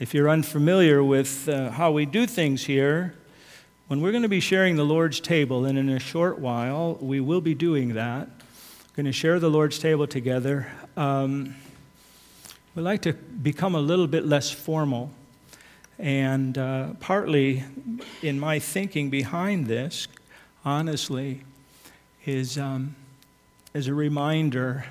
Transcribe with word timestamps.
If 0.00 0.12
you're 0.12 0.28
unfamiliar 0.28 1.04
with 1.04 1.48
uh, 1.48 1.70
how 1.70 1.92
we 1.92 2.04
do 2.04 2.26
things 2.26 2.64
here, 2.64 3.14
when 3.86 4.00
we're 4.00 4.10
going 4.10 4.24
to 4.24 4.28
be 4.28 4.40
sharing 4.40 4.74
the 4.74 4.82
Lord's 4.82 5.20
table, 5.20 5.66
and 5.66 5.78
in 5.78 5.88
a 5.88 6.00
short 6.00 6.40
while 6.40 6.98
we 7.00 7.20
will 7.20 7.40
be 7.40 7.54
doing 7.54 7.94
that, 7.94 8.26
we're 8.26 8.96
going 8.96 9.06
to 9.06 9.12
share 9.12 9.38
the 9.38 9.48
Lord's 9.48 9.78
table 9.78 10.08
together. 10.08 10.66
Um, 10.96 11.54
we 12.74 12.82
like 12.82 13.02
to 13.02 13.12
become 13.12 13.76
a 13.76 13.80
little 13.80 14.08
bit 14.08 14.26
less 14.26 14.50
formal. 14.50 15.12
And 16.00 16.58
uh, 16.58 16.94
partly 16.98 17.62
in 18.20 18.40
my 18.40 18.58
thinking 18.58 19.10
behind 19.10 19.68
this, 19.68 20.08
honestly, 20.64 21.42
is, 22.26 22.58
um, 22.58 22.96
is 23.74 23.86
a 23.86 23.94
reminder 23.94 24.86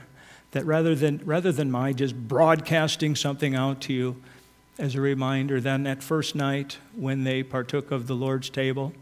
that 0.52 0.66
rather 0.66 0.96
than, 0.96 1.20
rather 1.26 1.52
than 1.52 1.70
my 1.70 1.92
just 1.92 2.16
broadcasting 2.16 3.18
something 3.18 3.54
out 3.54 3.82
to 3.82 3.94
you, 3.94 4.16
as 4.78 4.96
a 4.96 5.02
reminder, 5.02 5.62
then 5.62 5.84
that 5.84 6.02
first 6.02 6.36
night 6.36 6.78
when 6.96 7.24
they 7.24 7.44
partook 7.44 7.92
of 7.92 8.08
the 8.08 8.16
Lord's 8.16 8.50
table, 8.50 8.94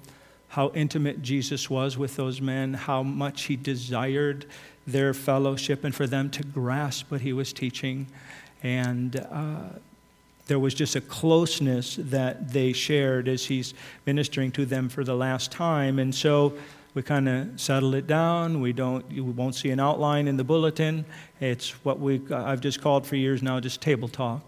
how 0.49 0.69
intimate 0.73 1.21
Jesus 1.21 1.69
was 1.69 1.97
with 1.97 2.17
those 2.17 2.41
men, 2.41 2.73
how 2.73 3.03
much 3.03 3.43
he 3.43 3.55
desired 3.55 4.45
their 4.85 5.13
fellowship 5.13 5.83
and 5.83 5.95
for 5.95 6.07
them 6.07 6.29
to 6.31 6.43
grasp 6.43 7.09
what 7.09 7.21
he 7.21 7.31
was 7.31 7.53
teaching. 7.53 8.07
And 8.61 9.15
uh, 9.31 9.69
there 10.47 10.59
was 10.59 10.73
just 10.73 10.95
a 10.97 11.01
closeness 11.01 11.95
that 11.97 12.51
they 12.51 12.73
shared 12.73 13.29
as 13.29 13.45
he's 13.45 13.73
ministering 14.05 14.51
to 14.53 14.65
them 14.65 14.89
for 14.89 15.05
the 15.05 15.15
last 15.15 15.51
time. 15.51 15.99
And 15.99 16.13
so 16.13 16.53
we 16.93 17.01
kind 17.01 17.29
of 17.29 17.59
settle 17.59 17.93
it 17.95 18.05
down. 18.05 18.59
We 18.59 18.73
don't, 18.73 19.09
you 19.09 19.23
won't 19.23 19.55
see 19.55 19.69
an 19.69 19.79
outline 19.79 20.27
in 20.27 20.35
the 20.35 20.43
bulletin. 20.43 21.05
It's 21.39 21.69
what 21.85 21.99
we 21.99 22.21
I've 22.33 22.59
just 22.59 22.81
called 22.81 23.07
for 23.07 23.15
years 23.15 23.41
now, 23.41 23.61
just 23.61 23.79
table 23.79 24.09
talk. 24.09 24.41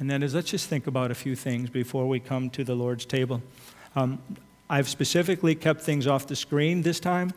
And 0.00 0.10
that 0.10 0.22
is, 0.22 0.34
let's 0.34 0.50
just 0.50 0.68
think 0.68 0.86
about 0.86 1.10
a 1.10 1.14
few 1.14 1.36
things 1.36 1.70
before 1.70 2.08
we 2.08 2.18
come 2.18 2.50
to 2.50 2.64
the 2.64 2.74
Lord's 2.74 3.04
table. 3.04 3.42
Um, 3.94 4.18
I've 4.68 4.88
specifically 4.88 5.54
kept 5.54 5.82
things 5.82 6.06
off 6.06 6.26
the 6.26 6.36
screen 6.36 6.82
this 6.82 6.98
time, 6.98 7.32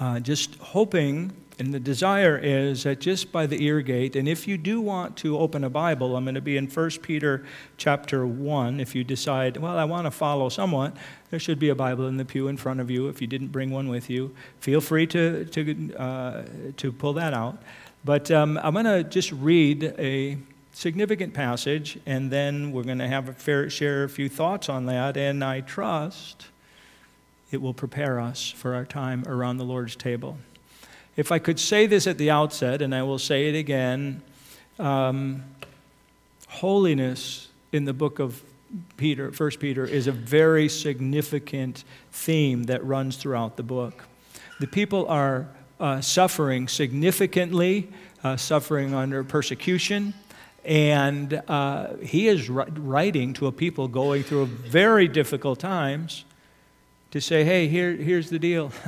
uh, 0.00 0.20
just 0.20 0.54
hoping 0.56 1.32
and 1.58 1.72
the 1.72 1.78
desire 1.78 2.36
is 2.36 2.82
that 2.82 3.00
just 3.00 3.30
by 3.30 3.46
the 3.46 3.62
ear 3.64 3.80
gate, 3.80 4.16
and 4.16 4.28
if 4.28 4.48
you 4.48 4.58
do 4.58 4.80
want 4.80 5.16
to 5.18 5.38
open 5.38 5.62
a 5.62 5.70
Bible, 5.70 6.16
I'm 6.16 6.24
going 6.24 6.34
to 6.34 6.40
be 6.40 6.56
in 6.56 6.66
1 6.66 6.90
Peter 7.02 7.44
chapter 7.76 8.26
1. 8.26 8.80
If 8.80 8.94
you 8.94 9.04
decide, 9.04 9.56
well, 9.58 9.78
I 9.78 9.84
want 9.84 10.06
to 10.06 10.10
follow 10.10 10.48
somewhat, 10.48 10.96
there 11.30 11.38
should 11.38 11.60
be 11.60 11.68
a 11.68 11.74
Bible 11.74 12.08
in 12.08 12.16
the 12.16 12.24
pew 12.24 12.48
in 12.48 12.56
front 12.56 12.80
of 12.80 12.90
you. 12.90 13.08
If 13.08 13.20
you 13.20 13.28
didn't 13.28 13.48
bring 13.48 13.70
one 13.70 13.88
with 13.88 14.10
you, 14.10 14.34
feel 14.58 14.80
free 14.80 15.06
to, 15.08 15.44
to, 15.44 15.94
uh, 15.94 16.42
to 16.76 16.90
pull 16.90 17.12
that 17.14 17.32
out. 17.32 17.62
But 18.04 18.30
um, 18.32 18.58
I'm 18.62 18.74
going 18.74 18.86
to 18.86 19.04
just 19.04 19.30
read 19.30 19.94
a 19.96 20.36
significant 20.74 21.32
passage, 21.32 21.98
and 22.04 22.30
then 22.30 22.72
we're 22.72 22.82
going 22.82 22.98
to 22.98 23.08
have 23.08 23.28
a 23.28 23.32
fair, 23.32 23.70
share 23.70 24.04
a 24.04 24.08
few 24.08 24.28
thoughts 24.28 24.68
on 24.68 24.86
that. 24.86 25.16
And 25.16 25.42
I 25.42 25.60
trust 25.60 26.48
it 27.50 27.62
will 27.62 27.74
prepare 27.74 28.18
us 28.20 28.50
for 28.50 28.74
our 28.74 28.84
time 28.84 29.24
around 29.26 29.58
the 29.58 29.64
Lord's 29.64 29.96
table. 29.96 30.38
If 31.16 31.30
I 31.30 31.38
could 31.38 31.60
say 31.60 31.86
this 31.86 32.06
at 32.06 32.18
the 32.18 32.30
outset, 32.30 32.82
and 32.82 32.94
I 32.94 33.04
will 33.04 33.20
say 33.20 33.48
it 33.48 33.54
again, 33.54 34.20
um, 34.80 35.44
holiness 36.48 37.48
in 37.72 37.84
the 37.84 37.92
book 37.92 38.18
of 38.18 38.42
Peter, 38.96 39.30
First 39.30 39.60
Peter, 39.60 39.84
is 39.84 40.08
a 40.08 40.12
very 40.12 40.68
significant 40.68 41.84
theme 42.10 42.64
that 42.64 42.84
runs 42.84 43.16
throughout 43.16 43.56
the 43.56 43.62
book. 43.62 44.04
The 44.58 44.66
people 44.66 45.06
are 45.06 45.46
uh, 45.78 46.00
suffering 46.00 46.66
significantly, 46.66 47.88
uh, 48.24 48.36
suffering 48.36 48.94
under 48.94 49.22
persecution, 49.22 50.14
and 50.64 51.42
uh, 51.48 51.96
he 51.96 52.28
is 52.28 52.48
writing 52.48 53.34
to 53.34 53.46
a 53.46 53.52
people 53.52 53.88
going 53.88 54.22
through 54.22 54.46
very 54.46 55.08
difficult 55.08 55.58
times 55.58 56.24
to 57.10 57.20
say, 57.20 57.44
hey, 57.44 57.68
here, 57.68 57.92
here's 57.92 58.30
the 58.30 58.38
deal. 58.38 58.72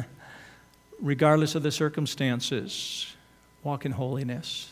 regardless 1.00 1.54
of 1.54 1.62
the 1.62 1.70
circumstances, 1.70 3.14
walk 3.62 3.84
in 3.84 3.92
holiness. 3.92 4.70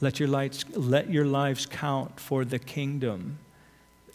Let 0.00 0.18
your, 0.18 0.28
lights, 0.28 0.64
let 0.74 1.10
your 1.10 1.24
lives 1.24 1.66
count 1.66 2.18
for 2.18 2.44
the 2.44 2.58
kingdom 2.58 3.38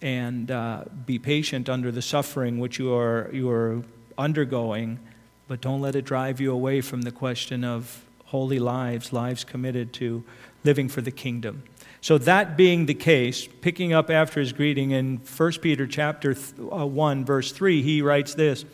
and 0.02 0.52
uh, 0.52 0.86
be 1.06 1.20
patient 1.20 1.70
under 1.70 1.92
the 1.92 2.02
suffering 2.02 2.60
which 2.60 2.80
you 2.80 2.94
are, 2.94 3.30
you 3.34 3.50
are 3.50 3.82
undergoing, 4.18 5.00
but 5.48 5.62
don't 5.62 5.82
let 5.82 5.96
it 5.96 6.06
drive 6.06 6.40
you 6.40 6.52
away 6.52 6.82
from 6.82 7.02
the 7.02 7.12
question 7.12 7.64
of 7.64 8.06
holy 8.30 8.60
lives, 8.60 9.12
lives 9.12 9.44
committed 9.44 9.92
to 9.94 10.24
living 10.64 10.88
for 10.88 11.02
the 11.02 11.12
kingdom. 11.12 11.64
So 12.02 12.18
that 12.20 12.56
being 12.56 12.86
the 12.86 12.94
case, 12.94 13.48
picking 13.62 13.92
up 13.92 14.10
after 14.10 14.40
his 14.40 14.54
greeting 14.54 14.92
in 14.92 15.18
1 15.18 15.52
Peter 15.62 15.86
chapter 15.86 16.36
uh, 16.72 16.86
1 16.86 17.26
verse 17.26 17.52
3, 17.52 17.82
he 17.82 18.02
writes 18.02 18.36
this: 18.36 18.66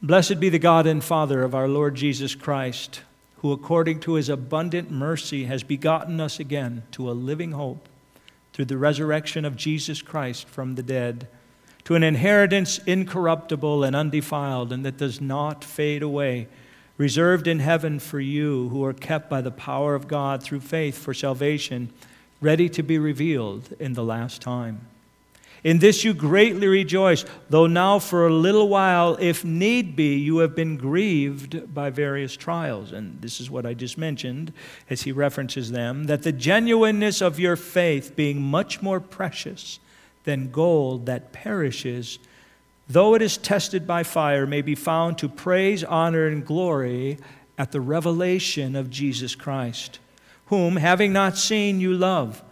Blessed 0.00 0.40
be 0.40 0.48
the 0.48 0.58
God 0.58 0.86
and 0.86 1.02
Father 1.02 1.42
of 1.42 1.54
our 1.54 1.68
Lord 1.68 1.94
Jesus 1.94 2.34
Christ, 2.34 3.02
who 3.38 3.52
according 3.52 4.00
to 4.00 4.14
his 4.14 4.28
abundant 4.28 4.90
mercy 4.90 5.44
has 5.44 5.62
begotten 5.62 6.20
us 6.20 6.38
again 6.40 6.84
to 6.92 7.10
a 7.10 7.12
living 7.12 7.52
hope 7.52 7.88
through 8.52 8.66
the 8.66 8.78
resurrection 8.78 9.44
of 9.44 9.56
Jesus 9.56 10.02
Christ 10.02 10.46
from 10.46 10.74
the 10.76 10.82
dead, 10.82 11.26
to 11.84 11.96
an 11.96 12.02
inheritance 12.02 12.78
incorruptible 12.78 13.82
and 13.82 13.96
undefiled, 13.96 14.72
and 14.72 14.84
that 14.84 14.96
does 14.96 15.20
not 15.20 15.64
fade 15.64 16.02
away, 16.02 16.48
reserved 16.96 17.46
in 17.46 17.58
heaven 17.58 17.98
for 17.98 18.20
you 18.20 18.68
who 18.68 18.84
are 18.84 18.92
kept 18.92 19.28
by 19.28 19.40
the 19.40 19.50
power 19.50 19.94
of 19.94 20.08
God 20.08 20.42
through 20.42 20.60
faith 20.60 20.98
for 20.98 21.14
salvation, 21.14 21.90
ready 22.40 22.68
to 22.68 22.82
be 22.82 22.98
revealed 22.98 23.74
in 23.78 23.94
the 23.94 24.04
last 24.04 24.42
time. 24.42 24.86
In 25.64 25.78
this 25.78 26.02
you 26.02 26.12
greatly 26.12 26.66
rejoice, 26.66 27.24
though 27.48 27.68
now 27.68 28.00
for 28.00 28.26
a 28.26 28.32
little 28.32 28.68
while, 28.68 29.16
if 29.20 29.44
need 29.44 29.94
be, 29.94 30.16
you 30.16 30.38
have 30.38 30.56
been 30.56 30.76
grieved 30.76 31.72
by 31.72 31.88
various 31.90 32.36
trials. 32.36 32.90
And 32.90 33.20
this 33.20 33.40
is 33.40 33.48
what 33.48 33.64
I 33.64 33.72
just 33.72 33.96
mentioned 33.96 34.52
as 34.90 35.02
he 35.02 35.12
references 35.12 35.70
them 35.70 36.04
that 36.04 36.24
the 36.24 36.32
genuineness 36.32 37.20
of 37.20 37.38
your 37.38 37.54
faith, 37.54 38.16
being 38.16 38.42
much 38.42 38.82
more 38.82 38.98
precious 38.98 39.78
than 40.24 40.50
gold 40.50 41.06
that 41.06 41.32
perishes, 41.32 42.18
though 42.92 43.14
it 43.14 43.22
is 43.22 43.36
tested 43.36 43.86
by 43.86 44.02
fire, 44.02 44.46
may 44.46 44.62
be 44.62 44.74
found 44.74 45.18
to 45.18 45.28
praise, 45.28 45.82
honor, 45.84 46.26
and 46.26 46.44
glory 46.44 47.18
at 47.58 47.72
the 47.72 47.80
revelation 47.80 48.74
of 48.76 48.90
Jesus 48.90 49.34
Christ, 49.34 49.98
whom, 50.46 50.76
having 50.76 51.12
not 51.12 51.36
seen, 51.36 51.80
you 51.80 51.92
love 51.94 52.42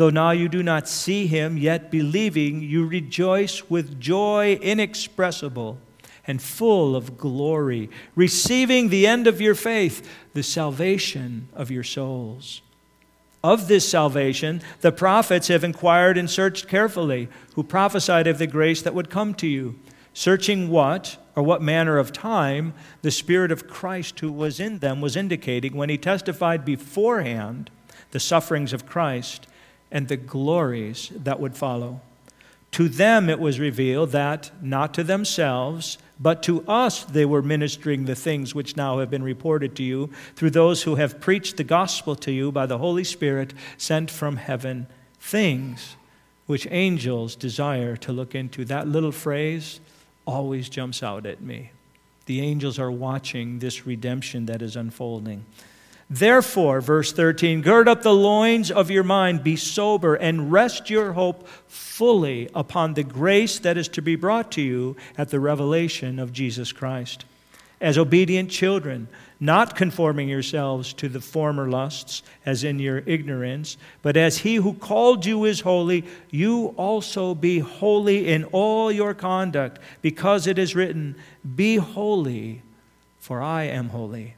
Though 0.00 0.08
now 0.08 0.30
you 0.30 0.48
do 0.48 0.62
not 0.62 0.88
see 0.88 1.26
him, 1.26 1.58
yet 1.58 1.90
believing, 1.90 2.62
you 2.62 2.86
rejoice 2.86 3.68
with 3.68 4.00
joy 4.00 4.58
inexpressible 4.62 5.78
and 6.26 6.40
full 6.40 6.96
of 6.96 7.18
glory, 7.18 7.90
receiving 8.14 8.88
the 8.88 9.06
end 9.06 9.26
of 9.26 9.42
your 9.42 9.54
faith, 9.54 10.08
the 10.32 10.42
salvation 10.42 11.50
of 11.52 11.70
your 11.70 11.82
souls. 11.82 12.62
Of 13.42 13.68
this 13.68 13.88
salvation, 13.88 14.60
the 14.82 14.92
prophets 14.92 15.48
have 15.48 15.64
inquired 15.64 16.18
and 16.18 16.28
searched 16.28 16.68
carefully, 16.68 17.28
who 17.54 17.62
prophesied 17.62 18.26
of 18.26 18.38
the 18.38 18.46
grace 18.46 18.82
that 18.82 18.94
would 18.94 19.08
come 19.08 19.32
to 19.34 19.46
you, 19.46 19.78
searching 20.12 20.68
what 20.68 21.16
or 21.34 21.42
what 21.42 21.62
manner 21.62 21.96
of 21.96 22.12
time 22.12 22.74
the 23.00 23.10
Spirit 23.10 23.50
of 23.50 23.66
Christ 23.66 24.20
who 24.20 24.30
was 24.30 24.60
in 24.60 24.80
them 24.80 25.00
was 25.00 25.16
indicating 25.16 25.74
when 25.74 25.88
he 25.88 25.96
testified 25.96 26.66
beforehand 26.66 27.70
the 28.10 28.20
sufferings 28.20 28.74
of 28.74 28.86
Christ 28.86 29.46
and 29.90 30.08
the 30.08 30.18
glories 30.18 31.10
that 31.14 31.40
would 31.40 31.56
follow. 31.56 32.02
To 32.72 32.88
them 32.88 33.28
it 33.28 33.40
was 33.40 33.58
revealed 33.58 34.10
that, 34.10 34.50
not 34.62 34.94
to 34.94 35.02
themselves, 35.02 35.98
but 36.20 36.42
to 36.44 36.66
us 36.68 37.04
they 37.04 37.24
were 37.24 37.42
ministering 37.42 38.04
the 38.04 38.14
things 38.14 38.54
which 38.54 38.76
now 38.76 38.98
have 38.98 39.10
been 39.10 39.22
reported 39.22 39.74
to 39.76 39.82
you 39.82 40.10
through 40.36 40.50
those 40.50 40.82
who 40.82 40.96
have 40.96 41.20
preached 41.20 41.56
the 41.56 41.64
gospel 41.64 42.14
to 42.16 42.30
you 42.30 42.52
by 42.52 42.66
the 42.66 42.78
Holy 42.78 43.04
Spirit 43.04 43.54
sent 43.76 44.10
from 44.10 44.36
heaven, 44.36 44.86
things 45.18 45.96
which 46.46 46.66
angels 46.70 47.36
desire 47.36 47.96
to 47.96 48.12
look 48.12 48.34
into. 48.34 48.64
That 48.64 48.86
little 48.86 49.12
phrase 49.12 49.80
always 50.26 50.68
jumps 50.68 51.02
out 51.02 51.26
at 51.26 51.40
me. 51.40 51.72
The 52.26 52.40
angels 52.40 52.78
are 52.78 52.90
watching 52.90 53.58
this 53.58 53.86
redemption 53.86 54.46
that 54.46 54.62
is 54.62 54.76
unfolding. 54.76 55.44
Therefore, 56.12 56.80
verse 56.80 57.12
13, 57.12 57.62
gird 57.62 57.86
up 57.86 58.02
the 58.02 58.12
loins 58.12 58.72
of 58.72 58.90
your 58.90 59.04
mind, 59.04 59.44
be 59.44 59.54
sober, 59.54 60.16
and 60.16 60.50
rest 60.50 60.90
your 60.90 61.12
hope 61.12 61.46
fully 61.68 62.48
upon 62.52 62.94
the 62.94 63.04
grace 63.04 63.60
that 63.60 63.78
is 63.78 63.86
to 63.90 64.02
be 64.02 64.16
brought 64.16 64.50
to 64.52 64.60
you 64.60 64.96
at 65.16 65.28
the 65.28 65.38
revelation 65.38 66.18
of 66.18 66.32
Jesus 66.32 66.72
Christ. 66.72 67.24
As 67.80 67.96
obedient 67.96 68.50
children, 68.50 69.06
not 69.38 69.76
conforming 69.76 70.28
yourselves 70.28 70.92
to 70.94 71.08
the 71.08 71.20
former 71.20 71.70
lusts, 71.70 72.24
as 72.44 72.64
in 72.64 72.80
your 72.80 72.98
ignorance, 73.06 73.76
but 74.02 74.16
as 74.16 74.38
he 74.38 74.56
who 74.56 74.74
called 74.74 75.24
you 75.24 75.44
is 75.44 75.60
holy, 75.60 76.04
you 76.28 76.74
also 76.76 77.36
be 77.36 77.60
holy 77.60 78.26
in 78.26 78.42
all 78.46 78.90
your 78.90 79.14
conduct, 79.14 79.78
because 80.02 80.48
it 80.48 80.58
is 80.58 80.74
written, 80.74 81.14
Be 81.54 81.76
holy, 81.76 82.62
for 83.20 83.40
I 83.40 83.62
am 83.62 83.90
holy. 83.90 84.34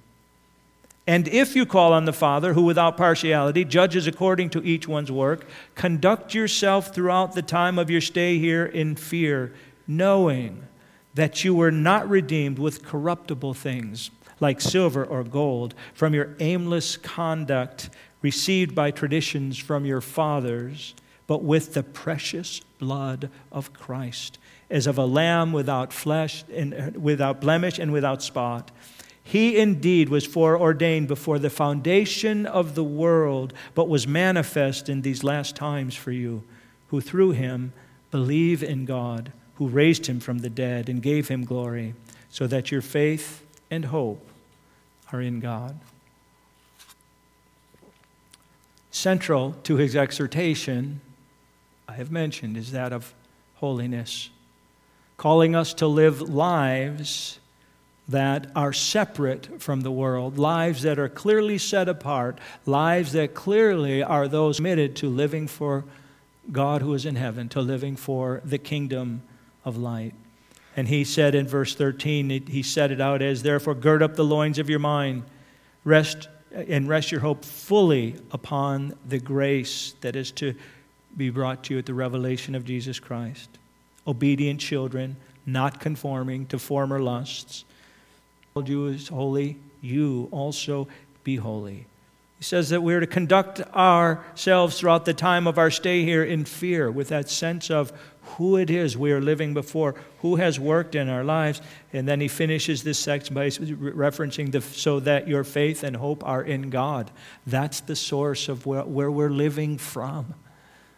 And 1.06 1.26
if 1.28 1.56
you 1.56 1.66
call 1.66 1.92
on 1.92 2.04
the 2.04 2.12
Father, 2.12 2.54
who 2.54 2.62
without 2.62 2.96
partiality 2.96 3.64
judges 3.64 4.06
according 4.06 4.50
to 4.50 4.62
each 4.62 4.86
one's 4.86 5.10
work, 5.10 5.46
conduct 5.74 6.32
yourself 6.32 6.94
throughout 6.94 7.34
the 7.34 7.42
time 7.42 7.78
of 7.78 7.90
your 7.90 8.00
stay 8.00 8.38
here 8.38 8.64
in 8.64 8.94
fear, 8.94 9.52
knowing 9.86 10.68
that 11.14 11.44
you 11.44 11.54
were 11.54 11.72
not 11.72 12.08
redeemed 12.08 12.58
with 12.58 12.84
corruptible 12.84 13.54
things 13.54 14.10
like 14.40 14.60
silver 14.60 15.04
or 15.04 15.22
gold 15.24 15.74
from 15.94 16.14
your 16.14 16.34
aimless 16.40 16.96
conduct 16.96 17.90
received 18.22 18.74
by 18.74 18.90
traditions 18.90 19.58
from 19.58 19.84
your 19.84 20.00
fathers, 20.00 20.94
but 21.26 21.42
with 21.42 21.74
the 21.74 21.82
precious 21.82 22.60
blood 22.78 23.30
of 23.50 23.72
Christ, 23.72 24.38
as 24.70 24.86
of 24.86 24.98
a 24.98 25.04
lamb 25.04 25.52
without 25.52 25.92
flesh 25.92 26.44
and 26.52 26.74
uh, 26.74 26.90
without 26.98 27.40
blemish 27.40 27.78
and 27.78 27.92
without 27.92 28.22
spot. 28.22 28.70
He 29.24 29.56
indeed 29.56 30.08
was 30.08 30.26
foreordained 30.26 31.08
before 31.08 31.38
the 31.38 31.50
foundation 31.50 32.44
of 32.44 32.74
the 32.74 32.84
world, 32.84 33.52
but 33.74 33.88
was 33.88 34.06
manifest 34.06 34.88
in 34.88 35.02
these 35.02 35.22
last 35.22 35.54
times 35.54 35.94
for 35.94 36.10
you, 36.10 36.42
who 36.88 37.00
through 37.00 37.32
him 37.32 37.72
believe 38.10 38.62
in 38.62 38.84
God, 38.84 39.32
who 39.56 39.68
raised 39.68 40.06
him 40.06 40.20
from 40.20 40.38
the 40.38 40.50
dead 40.50 40.88
and 40.88 41.02
gave 41.02 41.28
him 41.28 41.44
glory, 41.44 41.94
so 42.30 42.46
that 42.46 42.70
your 42.70 42.82
faith 42.82 43.44
and 43.70 43.86
hope 43.86 44.26
are 45.12 45.20
in 45.20 45.40
God. 45.40 45.78
Central 48.90 49.54
to 49.62 49.76
his 49.76 49.96
exhortation, 49.96 51.00
I 51.88 51.94
have 51.94 52.10
mentioned, 52.10 52.56
is 52.56 52.72
that 52.72 52.92
of 52.92 53.14
holiness, 53.54 54.30
calling 55.16 55.54
us 55.54 55.72
to 55.74 55.86
live 55.86 56.20
lives 56.20 57.38
that 58.08 58.50
are 58.56 58.72
separate 58.72 59.60
from 59.60 59.82
the 59.82 59.90
world, 59.90 60.38
lives 60.38 60.82
that 60.82 60.98
are 60.98 61.08
clearly 61.08 61.58
set 61.58 61.88
apart, 61.88 62.38
lives 62.66 63.12
that 63.12 63.34
clearly 63.34 64.02
are 64.02 64.28
those 64.28 64.56
committed 64.56 64.96
to 64.96 65.08
living 65.08 65.46
for 65.46 65.84
God 66.50 66.82
who 66.82 66.94
is 66.94 67.06
in 67.06 67.16
heaven, 67.16 67.48
to 67.50 67.60
living 67.60 67.96
for 67.96 68.40
the 68.44 68.58
kingdom 68.58 69.22
of 69.64 69.76
light. 69.76 70.14
And 70.76 70.88
he 70.88 71.04
said 71.04 71.34
in 71.34 71.46
verse 71.46 71.74
13, 71.74 72.46
he 72.46 72.62
set 72.62 72.90
it 72.90 73.00
out 73.00 73.22
as, 73.22 73.42
Therefore, 73.42 73.74
gird 73.74 74.02
up 74.02 74.16
the 74.16 74.24
loins 74.24 74.58
of 74.58 74.68
your 74.68 74.78
mind, 74.78 75.22
rest 75.84 76.28
and 76.50 76.88
rest 76.88 77.12
your 77.12 77.20
hope 77.20 77.44
fully 77.44 78.16
upon 78.30 78.94
the 79.06 79.18
grace 79.18 79.94
that 80.00 80.16
is 80.16 80.30
to 80.32 80.54
be 81.16 81.30
brought 81.30 81.64
to 81.64 81.74
you 81.74 81.78
at 81.78 81.86
the 81.86 81.94
revelation 81.94 82.54
of 82.54 82.64
Jesus 82.64 82.98
Christ. 82.98 83.48
Obedient 84.06 84.60
children, 84.60 85.16
not 85.46 85.80
conforming 85.80 86.46
to 86.46 86.58
former 86.58 87.00
lusts 87.00 87.64
you 88.64 88.86
is 88.86 89.08
holy, 89.08 89.56
you 89.80 90.28
also 90.30 90.88
be 91.24 91.36
holy. 91.36 91.86
He 92.38 92.44
says 92.44 92.70
that 92.70 92.82
we're 92.82 93.00
to 93.00 93.06
conduct 93.06 93.60
ourselves 93.74 94.78
throughout 94.78 95.04
the 95.04 95.14
time 95.14 95.46
of 95.46 95.58
our 95.58 95.70
stay 95.70 96.04
here 96.04 96.24
in 96.24 96.44
fear, 96.44 96.90
with 96.90 97.08
that 97.08 97.30
sense 97.30 97.70
of 97.70 97.92
who 98.36 98.56
it 98.56 98.68
is 98.68 98.96
we 98.96 99.12
are 99.12 99.20
living 99.20 99.54
before, 99.54 99.94
who 100.18 100.36
has 100.36 100.58
worked 100.58 100.94
in 100.94 101.08
our 101.08 101.24
lives. 101.24 101.62
And 101.92 102.06
then 102.06 102.20
he 102.20 102.28
finishes 102.28 102.82
this 102.82 102.98
section 102.98 103.34
by 103.34 103.46
referencing 103.46 104.50
the 104.52 104.60
so 104.60 105.00
that 105.00 105.28
your 105.28 105.44
faith 105.44 105.82
and 105.82 105.96
hope 105.96 106.26
are 106.26 106.42
in 106.42 106.68
God. 106.68 107.10
That's 107.46 107.80
the 107.80 107.96
source 107.96 108.48
of 108.48 108.66
where, 108.66 108.84
where 108.84 109.10
we're 109.10 109.30
living 109.30 109.78
from. 109.78 110.34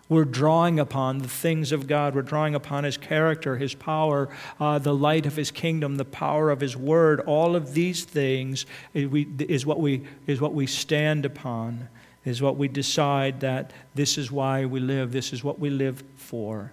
We're 0.08 0.24
drawing 0.24 0.78
upon 0.78 1.18
the 1.18 1.28
things 1.28 1.72
of 1.72 1.86
God. 1.86 2.14
We're 2.14 2.22
drawing 2.22 2.54
upon 2.54 2.84
His 2.84 2.98
character, 2.98 3.56
His 3.56 3.74
power, 3.74 4.28
uh, 4.60 4.78
the 4.78 4.94
light 4.94 5.24
of 5.24 5.36
His 5.36 5.50
kingdom, 5.50 5.96
the 5.96 6.04
power 6.04 6.50
of 6.50 6.60
His 6.60 6.76
word. 6.76 7.20
All 7.20 7.56
of 7.56 7.72
these 7.72 8.04
things 8.04 8.66
is 8.92 9.64
what 9.64 9.80
we, 9.80 10.02
is 10.26 10.40
what 10.40 10.52
we 10.52 10.66
stand 10.66 11.24
upon, 11.24 11.88
is 12.24 12.42
what 12.42 12.56
we 12.56 12.68
decide 12.68 13.40
that 13.40 13.72
this 13.94 14.18
is 14.18 14.30
why 14.30 14.66
we 14.66 14.78
live, 14.78 15.12
this 15.12 15.32
is 15.32 15.42
what 15.42 15.58
we 15.58 15.70
live 15.70 16.04
for. 16.16 16.72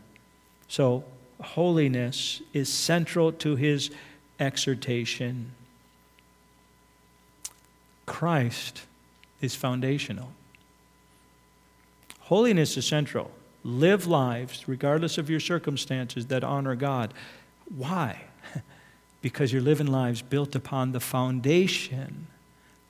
So, 0.68 1.06
holiness 1.42 2.42
is 2.54 2.72
central 2.72 3.32
to 3.32 3.56
His 3.56 3.92
exhortation. 4.42 5.54
Christ 8.06 8.82
is 9.40 9.56
foundational. 9.56 10.34
Holiness 12.32 12.78
is 12.78 12.86
central. 12.86 13.30
Live 13.62 14.08
lives, 14.08 14.66
regardless 14.66 15.18
of 15.18 15.30
your 15.30 15.42
circumstances, 15.42 16.28
that 16.28 16.46
honor 16.46 16.76
God. 16.76 17.14
Why? 17.76 18.22
because 19.22 19.52
you're 19.52 19.62
living 19.62 19.88
lives 19.88 20.22
built 20.22 20.56
upon 20.56 20.94
the 20.94 21.02
foundation 21.02 22.28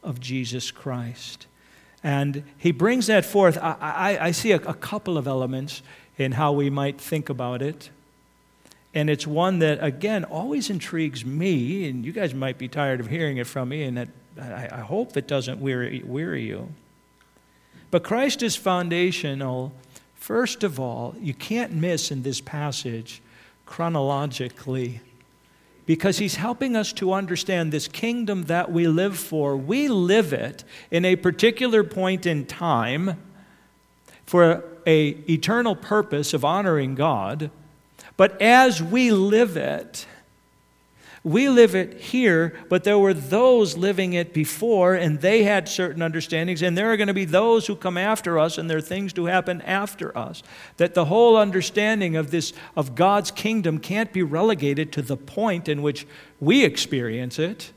of 0.04 0.20
Jesus 0.20 0.70
Christ. 0.70 1.48
And 2.04 2.44
he 2.56 2.72
brings 2.72 3.08
that 3.08 3.26
forth. 3.26 3.58
I, 3.58 3.78
I, 3.82 4.26
I 4.28 4.32
see 4.32 4.52
a, 4.52 4.58
a 4.58 4.76
couple 4.76 5.18
of 5.18 5.26
elements 5.26 5.82
in 6.20 6.34
how 6.34 6.52
we 6.52 6.70
might 6.70 7.02
think 7.02 7.28
about 7.28 7.64
it. 7.64 7.90
And 8.94 9.10
it's 9.10 9.26
one 9.26 9.58
that, 9.58 9.84
again, 9.84 10.24
always 10.24 10.70
intrigues 10.70 11.26
me, 11.26 11.90
and 11.90 12.06
you 12.06 12.12
guys 12.12 12.36
might 12.36 12.60
be 12.60 12.68
tired 12.68 13.00
of 13.00 13.08
hearing 13.08 13.38
it 13.38 13.48
from 13.48 13.70
me, 13.70 13.82
and 13.86 13.98
that 13.98 14.10
I, 14.40 14.70
I 14.72 14.82
hope 14.82 15.18
it 15.18 15.28
doesn't 15.28 15.60
weary, 15.60 16.04
weary 16.06 16.44
you. 16.46 16.72
But 17.92 18.04
Christ 18.04 18.42
is 18.42 18.56
foundational. 18.56 19.74
First 20.16 20.64
of 20.64 20.80
all, 20.80 21.16
you 21.20 21.34
can't 21.34 21.74
miss 21.74 22.10
in 22.10 22.24
this 22.24 22.40
passage 22.40 23.22
chronologically 23.66 25.02
because 25.86 26.20
he's 26.20 26.36
helping 26.36 26.76
us 26.76 26.94
to 26.94 27.12
understand 27.12 27.72
this 27.72 27.88
kingdom 27.88 28.44
that 28.44 28.72
we 28.72 28.88
live 28.88 29.18
for. 29.18 29.58
We 29.58 29.90
live 29.90 30.32
it 30.32 30.64
in 30.90 31.04
a 31.04 31.18
particular 31.18 31.84
point 31.84 32.26
in 32.26 32.46
time 32.46 33.22
for 34.26 34.64
a 34.88 35.10
eternal 35.30 35.76
purpose 35.76 36.34
of 36.34 36.46
honoring 36.46 36.96
God. 36.96 37.52
But 38.16 38.42
as 38.42 38.82
we 38.82 39.12
live 39.12 39.58
it, 39.58 40.06
we 41.23 41.50
live 41.50 41.75
it 41.75 42.00
here, 42.00 42.56
but 42.68 42.83
there 42.83 42.97
were 42.97 43.13
those 43.13 43.77
living 43.77 44.13
it 44.13 44.33
before, 44.33 44.95
and 44.95 45.21
they 45.21 45.44
had 45.44 45.69
certain 45.69 46.01
understandings, 46.01 46.63
and 46.63 46.75
there 46.75 46.91
are 46.91 46.97
going 46.97 47.07
to 47.07 47.13
be 47.13 47.25
those 47.25 47.68
who 47.68 47.75
come 47.75 47.95
after 47.95 48.39
us, 48.39 48.57
and 48.57 48.68
there 48.68 48.79
are 48.79 48.81
things 48.81 49.13
to 49.13 49.25
happen 49.25 49.62
after 49.62 50.18
us. 50.18 50.41
That 50.77 50.95
the 50.95 51.06
whole 51.06 51.38
understanding 51.38 52.15
of 52.15 52.31
this, 52.31 52.53
of 52.75 52.95
God's 52.95 53.29
kingdom, 53.29 53.77
can't 53.77 54.12
be 54.12 54.23
relegated 54.23 54.91
to 54.94 55.03
the 55.03 55.18
point 55.18 55.69
in 55.69 55.83
which 55.83 56.07
we 56.39 56.63
experience 56.65 57.38
it. 57.38 57.71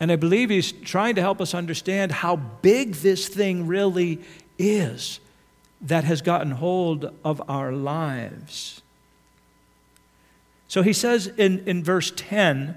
And 0.00 0.10
I 0.10 0.16
believe 0.16 0.48
he's 0.48 0.72
trying 0.72 1.16
to 1.16 1.20
help 1.20 1.42
us 1.42 1.52
understand 1.52 2.10
how 2.10 2.36
big 2.36 2.94
this 2.94 3.28
thing 3.28 3.66
really 3.66 4.18
is 4.58 5.20
that 5.82 6.04
has 6.04 6.22
gotten 6.22 6.52
hold 6.52 7.12
of 7.22 7.42
our 7.48 7.70
lives. 7.72 8.80
So 10.70 10.82
he 10.82 10.92
says 10.92 11.26
in, 11.26 11.66
in 11.66 11.82
verse 11.82 12.12
10 12.14 12.76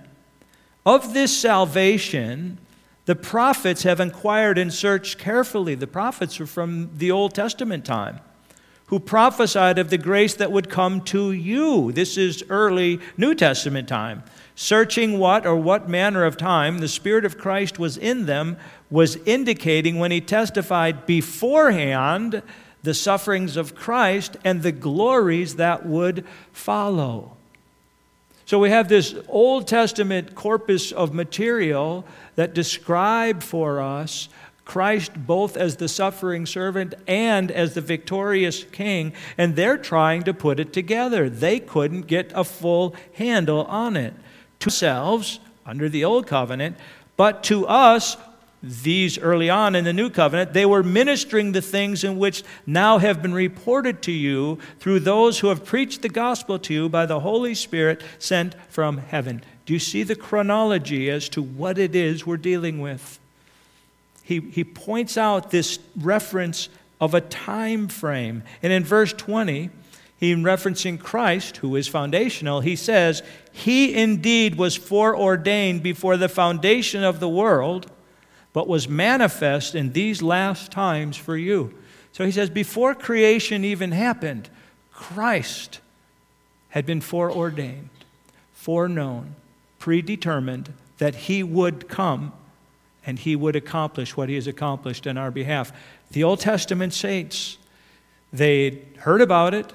Of 0.84 1.14
this 1.14 1.38
salvation, 1.38 2.58
the 3.06 3.14
prophets 3.16 3.84
have 3.84 4.00
inquired 4.00 4.58
and 4.58 4.74
searched 4.74 5.20
carefully. 5.20 5.76
The 5.76 5.86
prophets 5.86 6.42
are 6.42 6.48
from 6.48 6.90
the 6.98 7.12
Old 7.12 7.36
Testament 7.36 7.86
time 7.86 8.20
who 8.88 9.00
prophesied 9.00 9.78
of 9.78 9.92
the 9.92 10.00
grace 10.00 10.34
that 10.34 10.52
would 10.52 10.72
come 10.72 11.02
to 11.02 11.32
you. 11.32 11.92
This 11.92 12.18
is 12.18 12.44
early 12.50 13.00
New 13.16 13.36
Testament 13.36 13.88
time. 13.88 14.24
Searching 14.56 15.20
what 15.20 15.46
or 15.46 15.56
what 15.56 15.88
manner 15.88 16.26
of 16.26 16.36
time 16.36 16.80
the 16.80 16.88
Spirit 16.88 17.26
of 17.26 17.38
Christ 17.38 17.78
was 17.78 17.96
in 17.96 18.26
them 18.26 18.58
was 18.90 19.18
indicating 19.18 20.00
when 20.00 20.10
he 20.10 20.20
testified 20.20 21.06
beforehand 21.06 22.42
the 22.82 22.96
sufferings 22.96 23.56
of 23.56 23.76
Christ 23.76 24.36
and 24.44 24.64
the 24.64 24.72
glories 24.72 25.58
that 25.58 25.86
would 25.86 26.26
follow. 26.52 27.38
So 28.46 28.60
we 28.60 28.70
have 28.70 28.90
this 28.90 29.16
Old 29.28 29.68
Testament 29.68 30.36
corpus 30.36 30.92
of 30.92 31.14
material 31.14 32.06
that 32.36 32.54
describe 32.54 33.42
for 33.42 33.82
us 33.82 34.30
Christ 34.66 35.12
both 35.16 35.58
as 35.58 35.76
the 35.76 35.90
suffering 35.90 36.46
servant 36.46 36.94
and 37.08 37.52
as 37.52 37.74
the 37.74 37.82
victorious 37.82 38.64
king, 38.64 39.14
and 39.38 39.56
they're 39.56 39.78
trying 39.78 40.24
to 40.24 40.34
put 40.34 40.60
it 40.60 40.72
together. 40.72 41.30
They 41.30 41.60
couldn't 41.60 42.08
get 42.08 42.32
a 42.34 42.44
full 42.44 42.96
handle 43.14 43.64
on 43.66 43.98
it. 43.98 44.14
To 44.60 44.70
themselves, 44.70 45.40
under 45.66 45.90
the 45.90 46.06
old 46.06 46.28
covenant, 46.28 46.78
but 47.18 47.44
to 47.44 47.68
us 47.68 48.18
these 48.63 49.17
early 49.17 49.50
on 49.50 49.75
in 49.75 49.84
the 49.84 49.91
new 49.91 50.10
covenant, 50.10 50.53
they 50.53 50.65
were 50.65 50.82
ministering 50.82 51.51
the 51.51 51.62
things 51.62 52.05
in 52.05 52.17
which 52.17 52.43
now 52.65 52.98
have 52.98 53.22
been 53.22 53.34
reported 53.34 54.01
to 54.03 54.12
you 54.12 54.58
through 54.79 55.01
those 55.01 55.39
who 55.39 55.48
have 55.48 55.65
preached 55.65 56.01
the 56.01 56.10
gospel 56.10 56.58
to 56.58 56.74
you 56.74 56.89
by 56.89 57.05
the 57.05 57.20
Holy 57.20 57.53
Spirit 57.53 58.01
sent 58.20 58.55
from 58.70 59.00
heaven. 59.00 59.43
Do 59.65 59.74
you 59.74 59.79
see 59.79 60.03
the 60.03 60.15
chronology 60.15 61.10
as 61.10 61.27
to 61.29 61.41
what 61.41 61.77
it 61.77 61.93
is 61.93 62.25
we're 62.25 62.38
dealing 62.38 62.79
with? 62.79 63.20
He, 64.24 64.39
he 64.39 64.63
points 64.63 65.17
out 65.17 65.51
this 65.51 65.79
reference 66.00 66.70
of 67.01 67.13
a 67.13 67.22
time 67.22 67.89
frame. 67.89 68.43
And 68.62 68.72
in 68.72 68.86
verse 68.86 69.12
20, 69.12 69.70
he 70.17 70.34
referencing 70.36 70.98
Christ, 70.98 71.58
who 71.58 71.75
is 71.75 71.89
foundational, 71.89 72.62
he 72.62 72.77
says, 72.77 73.24
He 73.51 73.93
indeed 73.93 74.55
was 74.55 74.77
foreordained 74.77 75.84
before 75.84 76.15
the 76.15 76.29
foundation 76.29 77.03
of 77.03 77.20
the 77.20 77.27
world 77.27 77.91
but 78.53 78.67
was 78.67 78.88
manifest 78.88 79.75
in 79.75 79.91
these 79.93 80.22
last 80.22 80.72
times 80.72 81.17
for 81.17 81.36
you. 81.36 81.74
So 82.12 82.24
he 82.24 82.31
says, 82.31 82.50
before 82.50 82.93
creation 82.93 83.65
even 83.65 83.91
happened, 83.91 84.50
Christ 84.91 85.79
had 86.69 86.86
been 86.86 87.01
foreordained, 87.01 87.89
foreknown, 88.53 89.36
predetermined 89.79 90.72
that 91.00 91.15
he 91.15 91.43
would 91.43 91.89
come 91.89 92.31
and 93.05 93.19
he 93.19 93.36
would 93.36 93.55
accomplish 93.55 94.15
what 94.15 94.29
he 94.29 94.36
has 94.36 94.48
accomplished 94.48 95.05
in 95.05 95.17
our 95.17 95.31
behalf. 95.31 95.74
The 96.12 96.24
Old 96.24 96.39
Testament 96.39 96.93
saints, 96.93 97.57
they 98.31 98.83
heard 99.00 99.22
about 99.22 99.53
it, 99.53 99.74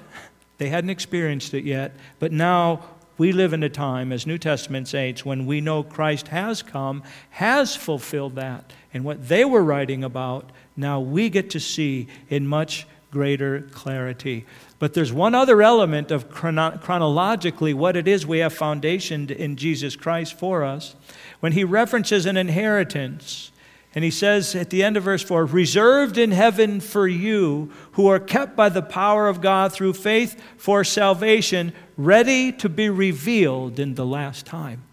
they 0.57 0.69
hadn't 0.69 0.89
experienced 0.89 1.53
it 1.53 1.63
yet, 1.63 1.93
but 2.19 2.31
now 2.31 2.83
we 3.19 3.31
live 3.33 3.53
in 3.53 3.61
a 3.61 3.69
time 3.69 4.11
as 4.11 4.25
New 4.25 4.37
Testament 4.37 4.87
saints 4.87 5.25
when 5.25 5.45
we 5.45 5.61
know 5.61 5.83
Christ 5.83 6.29
has 6.29 6.63
come, 6.63 7.03
has 7.31 7.75
fulfilled 7.75 8.35
that. 8.35 8.71
And 8.93 9.03
what 9.03 9.27
they 9.27 9.45
were 9.45 9.63
writing 9.63 10.03
about, 10.03 10.49
now 10.75 10.99
we 10.99 11.29
get 11.29 11.49
to 11.51 11.59
see 11.59 12.07
in 12.29 12.47
much 12.47 12.87
greater 13.11 13.61
clarity. 13.71 14.45
But 14.79 14.93
there's 14.93 15.11
one 15.11 15.35
other 15.35 15.61
element 15.61 16.11
of 16.11 16.29
chrono- 16.29 16.77
chronologically 16.77 17.73
what 17.73 17.97
it 17.97 18.07
is 18.07 18.25
we 18.25 18.39
have 18.39 18.57
foundationed 18.57 19.31
in 19.31 19.57
Jesus 19.57 19.95
Christ 19.95 20.37
for 20.37 20.63
us. 20.63 20.95
When 21.41 21.51
he 21.51 21.63
references 21.63 22.25
an 22.25 22.37
inheritance, 22.37 23.51
and 23.99 24.03
he 24.05 24.11
says 24.11 24.55
at 24.55 24.69
the 24.69 24.81
end 24.81 24.95
of 24.95 25.03
verse 25.03 25.21
4 25.21 25.45
reserved 25.47 26.17
in 26.17 26.31
heaven 26.31 26.79
for 26.79 27.05
you 27.05 27.69
who 27.91 28.07
are 28.07 28.17
kept 28.17 28.55
by 28.55 28.69
the 28.69 28.81
power 28.81 29.27
of 29.27 29.41
God 29.41 29.73
through 29.73 29.91
faith 29.91 30.41
for 30.55 30.85
salvation, 30.85 31.73
ready 31.97 32.53
to 32.53 32.69
be 32.69 32.87
revealed 32.87 33.77
in 33.77 33.95
the 33.95 34.05
last 34.05 34.45
time. 34.45 34.83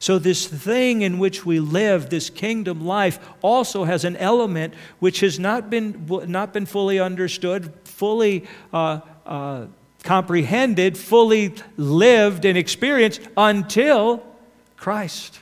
So, 0.00 0.18
this 0.18 0.48
thing 0.48 1.02
in 1.02 1.20
which 1.20 1.46
we 1.46 1.60
live, 1.60 2.10
this 2.10 2.28
kingdom 2.28 2.84
life, 2.84 3.20
also 3.40 3.84
has 3.84 4.04
an 4.04 4.16
element 4.16 4.74
which 4.98 5.20
has 5.20 5.38
not 5.38 5.70
been, 5.70 6.04
not 6.26 6.52
been 6.52 6.66
fully 6.66 6.98
understood, 6.98 7.72
fully 7.84 8.46
uh, 8.72 8.98
uh, 9.24 9.66
comprehended, 10.02 10.98
fully 10.98 11.54
lived 11.76 12.44
and 12.44 12.58
experienced 12.58 13.20
until 13.36 14.26
Christ 14.76 15.40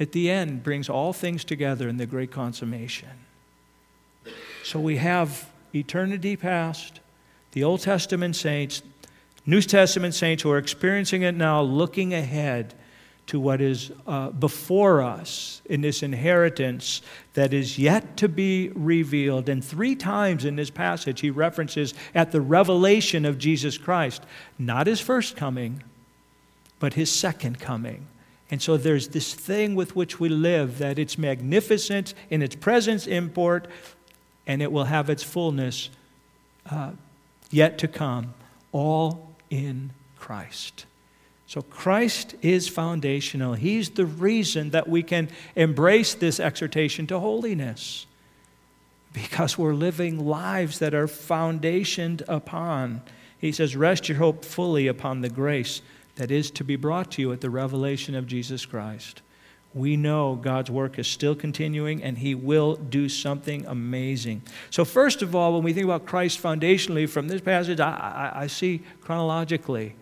at 0.00 0.12
the 0.12 0.30
end 0.30 0.62
brings 0.62 0.88
all 0.88 1.12
things 1.12 1.44
together 1.44 1.88
in 1.88 1.96
the 1.96 2.06
great 2.06 2.30
consummation. 2.30 3.08
So 4.64 4.78
we 4.78 4.96
have 4.96 5.50
eternity 5.74 6.36
past, 6.36 7.00
the 7.52 7.64
Old 7.64 7.80
Testament 7.80 8.36
saints, 8.36 8.82
New 9.46 9.62
Testament 9.62 10.14
saints 10.14 10.42
who 10.42 10.50
are 10.50 10.58
experiencing 10.58 11.22
it 11.22 11.34
now, 11.34 11.62
looking 11.62 12.12
ahead 12.12 12.74
to 13.28 13.38
what 13.38 13.60
is 13.60 13.92
uh, 14.06 14.30
before 14.30 15.02
us 15.02 15.60
in 15.66 15.82
this 15.82 16.02
inheritance 16.02 17.02
that 17.34 17.52
is 17.52 17.78
yet 17.78 18.16
to 18.16 18.28
be 18.28 18.70
revealed. 18.74 19.48
And 19.48 19.62
three 19.62 19.94
times 19.94 20.44
in 20.44 20.56
this 20.56 20.70
passage, 20.70 21.20
he 21.20 21.30
references 21.30 21.92
at 22.14 22.32
the 22.32 22.40
revelation 22.40 23.24
of 23.26 23.38
Jesus 23.38 23.76
Christ, 23.76 24.22
not 24.58 24.86
his 24.86 25.00
first 25.00 25.36
coming, 25.36 25.82
but 26.78 26.94
his 26.94 27.10
second 27.10 27.58
coming. 27.58 28.06
And 28.50 28.62
so 28.62 28.76
there's 28.76 29.08
this 29.08 29.34
thing 29.34 29.74
with 29.74 29.94
which 29.94 30.18
we 30.18 30.28
live 30.28 30.78
that 30.78 30.98
it's 30.98 31.18
magnificent 31.18 32.14
in 32.30 32.42
its 32.42 32.56
presence, 32.56 33.06
import, 33.06 33.68
and 34.46 34.62
it 34.62 34.72
will 34.72 34.84
have 34.84 35.10
its 35.10 35.22
fullness 35.22 35.90
uh, 36.70 36.92
yet 37.50 37.78
to 37.78 37.88
come, 37.88 38.34
all 38.72 39.34
in 39.50 39.90
Christ. 40.18 40.86
So 41.46 41.62
Christ 41.62 42.34
is 42.42 42.68
foundational. 42.68 43.54
He's 43.54 43.90
the 43.90 44.06
reason 44.06 44.70
that 44.70 44.88
we 44.88 45.02
can 45.02 45.30
embrace 45.56 46.14
this 46.14 46.40
exhortation 46.40 47.06
to 47.06 47.18
holiness 47.20 48.06
because 49.12 49.56
we're 49.56 49.74
living 49.74 50.26
lives 50.26 50.78
that 50.78 50.94
are 50.94 51.06
foundationed 51.06 52.22
upon. 52.28 53.02
He 53.38 53.52
says, 53.52 53.76
Rest 53.76 54.08
your 54.08 54.18
hope 54.18 54.44
fully 54.44 54.86
upon 54.86 55.22
the 55.22 55.30
grace 55.30 55.80
that 56.18 56.30
is 56.30 56.50
to 56.52 56.64
be 56.64 56.76
brought 56.76 57.10
to 57.12 57.22
you 57.22 57.32
at 57.32 57.40
the 57.40 57.48
revelation 57.48 58.14
of 58.14 58.26
Jesus 58.26 58.66
Christ. 58.66 59.22
We 59.74 59.96
know 59.96 60.34
God's 60.34 60.70
work 60.70 60.98
is 60.98 61.06
still 61.06 61.34
continuing 61.34 62.02
and 62.02 62.18
He 62.18 62.34
will 62.34 62.74
do 62.76 63.08
something 63.08 63.64
amazing. 63.66 64.42
So, 64.70 64.84
first 64.84 65.22
of 65.22 65.34
all, 65.34 65.54
when 65.54 65.62
we 65.62 65.72
think 65.72 65.84
about 65.84 66.06
Christ 66.06 66.42
foundationally 66.42 67.08
from 67.08 67.28
this 67.28 67.40
passage, 67.40 67.80
I, 67.80 68.32
I, 68.34 68.42
I 68.42 68.46
see 68.48 68.82
chronologically 69.00 69.94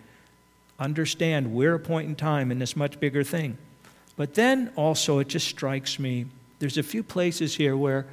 understand 0.78 1.52
we're 1.52 1.74
a 1.74 1.80
point 1.80 2.08
in 2.08 2.16
time 2.16 2.50
in 2.50 2.58
this 2.58 2.76
much 2.76 2.98
bigger 3.00 3.22
thing. 3.22 3.58
But 4.16 4.34
then 4.34 4.72
also, 4.76 5.18
it 5.18 5.28
just 5.28 5.46
strikes 5.46 5.98
me 5.98 6.26
there's 6.58 6.78
a 6.78 6.82
few 6.82 7.02
places 7.02 7.56
here 7.56 7.76
where, 7.76 8.06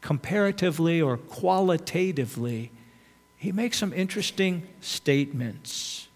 comparatively 0.00 1.00
or 1.00 1.16
qualitatively, 1.16 2.70
he 3.38 3.52
makes 3.52 3.78
some 3.78 3.92
interesting 3.92 4.66
statements. 4.80 6.08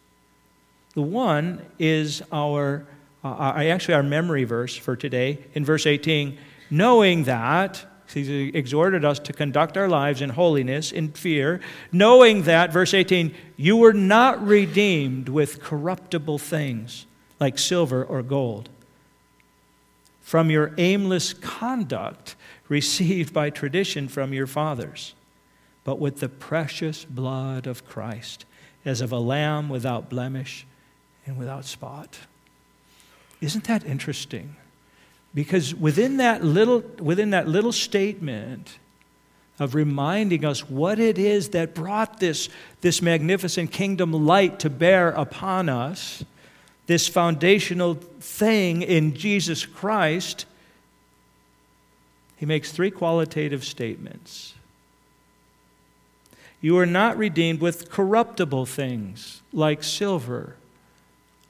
The 0.94 1.02
one 1.02 1.64
is 1.78 2.22
our, 2.32 2.86
uh, 3.22 3.54
actually, 3.56 3.94
our 3.94 4.02
memory 4.02 4.44
verse 4.44 4.76
for 4.76 4.96
today 4.96 5.38
in 5.54 5.64
verse 5.64 5.86
18 5.86 6.38
knowing 6.70 7.24
that 7.24 7.84
He's 8.14 8.28
exhorted 8.28 9.04
us 9.04 9.18
to 9.20 9.32
conduct 9.32 9.76
our 9.76 9.88
lives 9.88 10.20
in 10.20 10.30
holiness, 10.30 10.90
in 10.90 11.12
fear, 11.12 11.60
knowing 11.92 12.42
that, 12.42 12.72
verse 12.72 12.92
18, 12.92 13.32
you 13.56 13.76
were 13.76 13.92
not 13.92 14.44
redeemed 14.44 15.28
with 15.28 15.62
corruptible 15.62 16.38
things 16.38 17.06
like 17.38 17.56
silver 17.56 18.04
or 18.04 18.22
gold. 18.22 18.68
From 20.20 20.50
your 20.50 20.72
aimless 20.76 21.32
conduct 21.34 22.34
received 22.68 23.32
by 23.32 23.50
tradition 23.50 24.08
from 24.08 24.32
your 24.32 24.48
fathers, 24.48 25.14
but 25.84 26.00
with 26.00 26.18
the 26.18 26.28
precious 26.28 27.04
blood 27.04 27.66
of 27.66 27.86
Christ, 27.86 28.44
as 28.84 29.00
of 29.00 29.12
a 29.12 29.18
lamb 29.18 29.68
without 29.68 30.10
blemish 30.10 30.66
and 31.30 31.38
without 31.38 31.64
spot. 31.64 32.18
Isn't 33.40 33.64
that 33.64 33.86
interesting? 33.86 34.56
Because 35.32 35.72
within 35.72 36.16
that 36.16 36.42
little, 36.44 36.80
within 36.98 37.30
that 37.30 37.46
little 37.46 37.70
statement 37.70 38.78
of 39.60 39.76
reminding 39.76 40.44
us 40.44 40.68
what 40.68 40.98
it 40.98 41.18
is 41.18 41.50
that 41.50 41.72
brought 41.72 42.18
this, 42.18 42.48
this 42.80 43.00
magnificent 43.00 43.70
kingdom 43.70 44.12
light 44.12 44.58
to 44.58 44.68
bear 44.68 45.10
upon 45.10 45.68
us, 45.68 46.24
this 46.86 47.06
foundational 47.06 47.94
thing 47.94 48.82
in 48.82 49.14
Jesus 49.14 49.64
Christ, 49.64 50.46
he 52.38 52.44
makes 52.46 52.72
three 52.72 52.90
qualitative 52.90 53.64
statements. 53.64 54.54
You 56.60 56.76
are 56.78 56.86
not 56.86 57.16
redeemed 57.16 57.60
with 57.60 57.88
corruptible 57.88 58.66
things 58.66 59.42
like 59.52 59.84
silver 59.84 60.56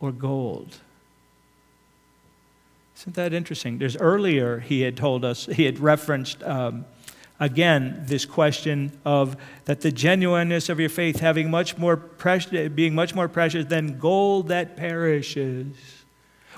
or 0.00 0.12
gold 0.12 0.78
isn't 3.00 3.16
that 3.16 3.32
interesting? 3.32 3.78
There's 3.78 3.96
earlier 3.96 4.58
he 4.60 4.82
had 4.82 4.94
told 4.94 5.24
us, 5.24 5.46
he 5.46 5.64
had 5.64 5.78
referenced 5.78 6.42
um, 6.42 6.84
again 7.38 8.02
this 8.06 8.26
question 8.26 8.92
of 9.06 9.38
that 9.64 9.80
the 9.80 9.90
genuineness 9.90 10.68
of 10.68 10.78
your 10.78 10.90
faith 10.90 11.20
having 11.20 11.50
much 11.50 11.78
more 11.78 11.96
precious, 11.96 12.68
being 12.68 12.94
much 12.94 13.14
more 13.14 13.26
precious 13.26 13.64
than 13.64 13.98
gold 13.98 14.48
that 14.48 14.76
perishes. 14.76 15.74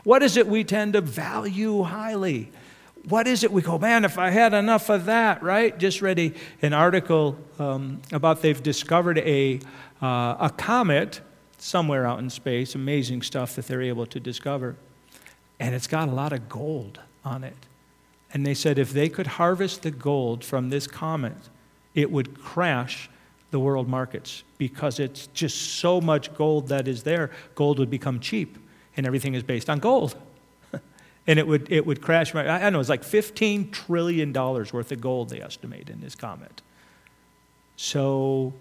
What 0.02 0.24
is 0.24 0.36
it 0.36 0.48
we 0.48 0.64
tend 0.64 0.94
to 0.94 1.00
value 1.00 1.84
highly? 1.84 2.50
What 3.08 3.28
is 3.28 3.44
it 3.44 3.52
we 3.52 3.62
go, 3.62 3.78
man, 3.78 4.04
if 4.04 4.18
I 4.18 4.30
had 4.30 4.52
enough 4.52 4.88
of 4.88 5.04
that, 5.04 5.44
right? 5.44 5.78
Just 5.78 6.02
read 6.02 6.34
an 6.60 6.72
article 6.72 7.38
um, 7.60 8.02
about 8.10 8.42
they've 8.42 8.62
discovered 8.62 9.18
a, 9.18 9.60
uh, 10.02 10.36
a 10.40 10.52
comet 10.56 11.20
somewhere 11.62 12.06
out 12.06 12.18
in 12.18 12.30
space, 12.30 12.74
amazing 12.74 13.22
stuff 13.22 13.54
that 13.56 13.66
they're 13.66 13.82
able 13.82 14.06
to 14.06 14.20
discover 14.20 14.76
and 15.62 15.76
it's 15.76 15.86
got 15.86 16.08
a 16.08 16.12
lot 16.12 16.32
of 16.32 16.48
gold 16.48 16.98
on 17.24 17.44
it. 17.44 17.54
And 18.34 18.44
they 18.44 18.52
said 18.52 18.80
if 18.80 18.92
they 18.92 19.08
could 19.08 19.28
harvest 19.28 19.82
the 19.82 19.92
gold 19.92 20.44
from 20.44 20.70
this 20.70 20.88
comet, 20.88 21.36
it 21.94 22.10
would 22.10 22.42
crash 22.42 23.08
the 23.52 23.60
world 23.60 23.88
markets 23.88 24.42
because 24.58 24.98
it's 24.98 25.28
just 25.28 25.74
so 25.74 26.00
much 26.00 26.34
gold 26.34 26.66
that 26.68 26.88
is 26.88 27.04
there. 27.04 27.30
Gold 27.54 27.78
would 27.78 27.90
become 27.90 28.18
cheap, 28.18 28.58
and 28.96 29.06
everything 29.06 29.34
is 29.34 29.44
based 29.44 29.70
on 29.70 29.78
gold. 29.78 30.16
and 31.28 31.38
it 31.38 31.46
would, 31.46 31.70
it 31.70 31.86
would 31.86 32.02
crash. 32.02 32.34
I 32.34 32.58
don't 32.58 32.72
know, 32.72 32.80
it's 32.80 32.88
like 32.88 33.02
$15 33.02 33.70
trillion 33.70 34.32
worth 34.32 34.90
of 34.90 35.00
gold 35.00 35.28
they 35.28 35.40
estimate 35.40 35.90
in 35.90 36.00
this 36.00 36.16
comet. 36.16 36.60
So 37.76 38.52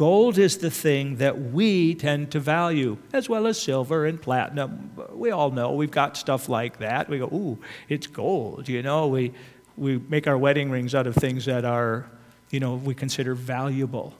Gold 0.00 0.38
is 0.38 0.56
the 0.56 0.70
thing 0.70 1.16
that 1.16 1.38
we 1.38 1.94
tend 1.94 2.30
to 2.30 2.40
value, 2.40 2.96
as 3.12 3.28
well 3.28 3.46
as 3.46 3.60
silver 3.60 4.06
and 4.06 4.18
platinum. 4.18 4.92
We 5.12 5.30
all 5.30 5.50
know 5.50 5.72
we've 5.72 5.90
got 5.90 6.16
stuff 6.16 6.48
like 6.48 6.78
that. 6.78 7.10
We 7.10 7.18
go, 7.18 7.26
ooh, 7.26 7.58
it's 7.86 8.06
gold. 8.06 8.66
You 8.66 8.82
know, 8.82 9.08
we, 9.08 9.34
we 9.76 9.98
make 9.98 10.26
our 10.26 10.38
wedding 10.38 10.70
rings 10.70 10.94
out 10.94 11.06
of 11.06 11.14
things 11.16 11.44
that 11.44 11.66
are, 11.66 12.06
you 12.48 12.60
know, 12.60 12.76
we 12.76 12.94
consider 12.94 13.34
valuable. 13.34 14.14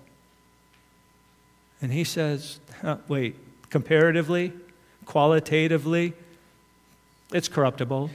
And 1.81 1.91
he 1.91 2.05
says, 2.05 2.61
wait, 3.09 3.37
comparatively, 3.71 4.53
qualitatively, 5.07 6.13
it's 7.33 7.49
corruptible, 7.49 8.11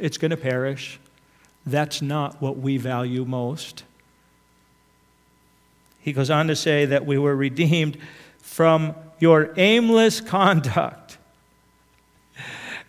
it's 0.00 0.16
going 0.16 0.30
to 0.30 0.38
perish. 0.38 0.98
that's 1.66 2.00
not 2.00 2.40
what 2.40 2.56
we 2.56 2.78
value 2.78 3.26
most. 3.26 3.84
He 6.02 6.12
goes 6.12 6.30
on 6.30 6.48
to 6.48 6.56
say 6.56 6.84
that 6.86 7.06
we 7.06 7.16
were 7.16 7.34
redeemed 7.34 7.96
from 8.38 8.94
your 9.18 9.54
aimless 9.56 10.20
conduct. 10.20 11.16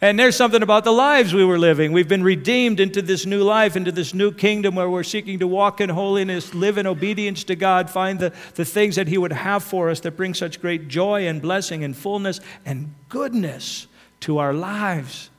And 0.01 0.19
there's 0.19 0.35
something 0.35 0.61
about 0.61 0.83
the 0.83 0.91
lives 0.91 1.33
we 1.33 1.45
were 1.45 1.57
living. 1.57 1.93
We've 1.93 2.09
been 2.09 2.23
redeemed 2.23 2.81
into 2.81 3.01
this 3.01 3.25
new 3.25 3.41
life, 3.41 3.77
into 3.77 3.91
this 3.91 4.13
new 4.13 4.33
kingdom 4.33 4.75
where 4.75 4.89
we're 4.89 5.03
seeking 5.03 5.39
to 5.39 5.47
walk 5.47 5.79
in 5.79 5.89
holiness, 5.89 6.53
live 6.53 6.77
in 6.77 6.85
obedience 6.85 7.45
to 7.45 7.55
God, 7.55 7.89
find 7.89 8.19
the, 8.19 8.33
the 8.55 8.65
things 8.65 8.97
that 8.97 9.07
He 9.07 9.17
would 9.17 9.31
have 9.31 9.63
for 9.63 9.89
us 9.89 10.01
that 10.01 10.17
bring 10.17 10.33
such 10.33 10.59
great 10.59 10.89
joy 10.89 11.25
and 11.25 11.41
blessing 11.41 11.85
and 11.85 11.95
fullness 11.95 12.41
and 12.65 12.93
goodness 13.07 13.87
to 14.21 14.39
our 14.39 14.53
lives. 14.53 15.29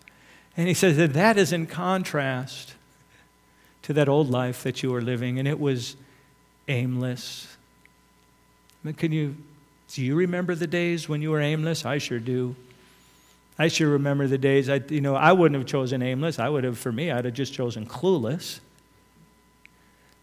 And 0.56 0.66
He 0.66 0.72
says 0.72 0.96
that 0.96 1.12
that 1.12 1.36
is 1.36 1.52
in 1.52 1.66
contrast 1.66 2.72
to 3.82 3.92
that 3.92 4.08
old 4.08 4.30
life 4.30 4.62
that 4.62 4.82
you 4.82 4.92
were 4.92 5.02
living, 5.02 5.38
and 5.38 5.46
it 5.46 5.60
was 5.60 5.94
aimless. 6.68 7.53
Mean, 8.84 8.94
can 8.94 9.12
you, 9.12 9.34
do 9.88 10.04
you 10.04 10.14
remember 10.14 10.54
the 10.54 10.66
days 10.66 11.08
when 11.08 11.22
you 11.22 11.30
were 11.30 11.40
aimless? 11.40 11.84
I 11.86 11.98
sure 11.98 12.18
do. 12.18 12.54
I 13.58 13.68
sure 13.68 13.88
remember 13.88 14.26
the 14.26 14.38
days 14.38 14.68
I, 14.68 14.82
you 14.88 15.00
know, 15.00 15.14
I 15.14 15.32
wouldn't 15.32 15.58
have 15.58 15.66
chosen 15.66 16.02
aimless. 16.02 16.38
I 16.38 16.48
would 16.48 16.64
have, 16.64 16.78
for 16.78 16.92
me, 16.92 17.10
I'd 17.10 17.24
have 17.24 17.34
just 17.34 17.54
chosen 17.54 17.86
clueless. 17.86 18.60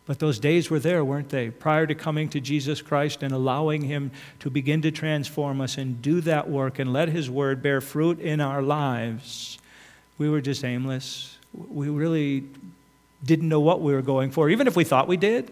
But 0.06 0.20
those 0.20 0.40
days 0.40 0.70
were 0.70 0.80
there, 0.80 1.06
weren't 1.06 1.30
they? 1.30 1.50
Prior 1.50 1.88
to 1.88 1.96
coming 1.96 2.28
to 2.30 2.40
Jesus 2.40 2.82
Christ 2.82 3.24
and 3.24 3.34
allowing 3.34 3.84
Him 3.84 4.12
to 4.40 4.50
begin 4.50 4.82
to 4.82 4.92
transform 4.92 5.62
us 5.62 5.78
and 5.78 6.02
do 6.02 6.22
that 6.22 6.50
work 6.50 6.80
and 6.80 6.92
let 6.92 7.08
His 7.08 7.30
Word 7.30 7.64
bear 7.64 7.82
fruit 7.82 8.20
in 8.20 8.42
our 8.42 8.62
lives, 8.62 9.58
we 10.18 10.30
were 10.30 10.42
just 10.42 10.66
aimless. 10.66 11.38
We 11.54 11.90
really 11.90 12.44
didn't 13.24 13.48
know 13.48 13.62
what 13.62 13.82
we 13.82 13.94
were 13.94 14.02
going 14.02 14.32
for, 14.32 14.50
even 14.50 14.68
if 14.68 14.76
we 14.76 14.84
thought 14.84 15.08
we 15.08 15.18
did. 15.18 15.52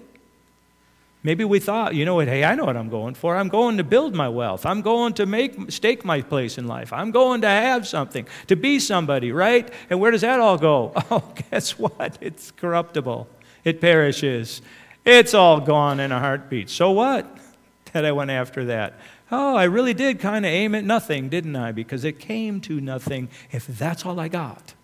Maybe 1.22 1.44
we 1.44 1.60
thought, 1.60 1.96
you 1.96 2.06
know 2.06 2.16
what, 2.16 2.30
hey, 2.30 2.46
I 2.46 2.56
know 2.56 2.64
what 2.64 2.78
I'm 2.78 2.90
going 2.90 3.14
for. 3.14 3.36
I'm 3.36 3.50
going 3.50 3.76
to 3.78 3.84
build 3.84 4.16
my 4.16 4.30
wealth. 4.30 4.66
I'm 4.66 4.82
going 4.82 5.14
to 5.16 5.26
make 5.26 5.70
stake 5.70 6.06
my 6.06 6.22
place 6.22 6.58
in 6.58 6.66
life. 6.66 6.94
I'm 6.94 7.12
going 7.12 7.42
to 7.42 7.48
have 7.48 7.86
something, 7.86 8.26
to 8.48 8.56
be 8.56 8.80
somebody, 8.80 9.34
right? 9.34 9.70
And 9.90 10.00
where 10.00 10.12
does 10.12 10.22
that 10.22 10.40
all 10.40 10.58
go? 10.58 10.94
Oh, 11.12 11.34
guess 11.50 11.78
what? 11.78 12.18
It's 12.22 12.52
corruptible. 12.52 13.28
It 13.64 13.82
perishes. 13.82 14.62
It's 15.04 15.34
all 15.34 15.60
gone 15.60 16.00
in 16.00 16.12
a 16.12 16.20
heartbeat. 16.20 16.70
So 16.70 16.92
what? 16.92 17.38
That 17.92 18.06
I 18.06 18.12
went 18.12 18.30
after 18.30 18.66
that. 18.66 19.00
Oh, 19.32 19.56
I 19.56 19.64
really 19.64 19.96
did 19.96 20.20
kind 20.20 20.46
of 20.46 20.52
aim 20.52 20.76
at 20.76 20.84
nothing, 20.84 21.28
didn't 21.28 21.56
I? 21.56 21.72
Because 21.72 22.04
it 22.06 22.20
came 22.20 22.62
to 22.62 22.80
nothing 22.80 23.30
if 23.50 23.66
that's 23.66 24.06
all 24.06 24.20
I 24.20 24.28
got. 24.28 24.76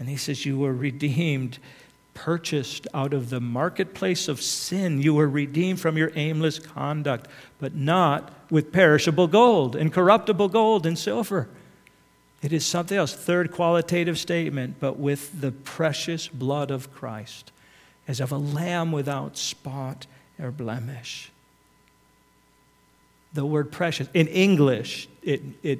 And 0.00 0.08
he 0.08 0.16
says, 0.16 0.44
You 0.44 0.58
were 0.58 0.72
redeemed 0.72 1.60
purchased 2.18 2.88
out 2.92 3.14
of 3.14 3.30
the 3.30 3.38
marketplace 3.38 4.26
of 4.26 4.42
sin. 4.42 5.00
You 5.00 5.14
were 5.14 5.28
redeemed 5.28 5.80
from 5.80 5.96
your 5.96 6.10
aimless 6.16 6.58
conduct, 6.58 7.28
but 7.60 7.76
not 7.76 8.32
with 8.50 8.72
perishable 8.72 9.28
gold 9.28 9.76
and 9.76 9.92
corruptible 9.92 10.48
gold 10.48 10.84
and 10.84 10.98
silver. 10.98 11.48
It 12.42 12.52
is 12.52 12.66
something 12.66 12.98
else. 12.98 13.14
Third 13.14 13.52
qualitative 13.52 14.18
statement, 14.18 14.80
but 14.80 14.98
with 14.98 15.40
the 15.40 15.52
precious 15.52 16.26
blood 16.26 16.72
of 16.72 16.92
Christ, 16.92 17.52
as 18.08 18.18
of 18.18 18.32
a 18.32 18.38
lamb 18.38 18.90
without 18.90 19.38
spot 19.38 20.08
or 20.40 20.50
blemish. 20.50 21.30
The 23.32 23.46
word 23.46 23.70
precious, 23.70 24.08
in 24.12 24.26
English, 24.26 25.08
it, 25.22 25.40
it, 25.62 25.78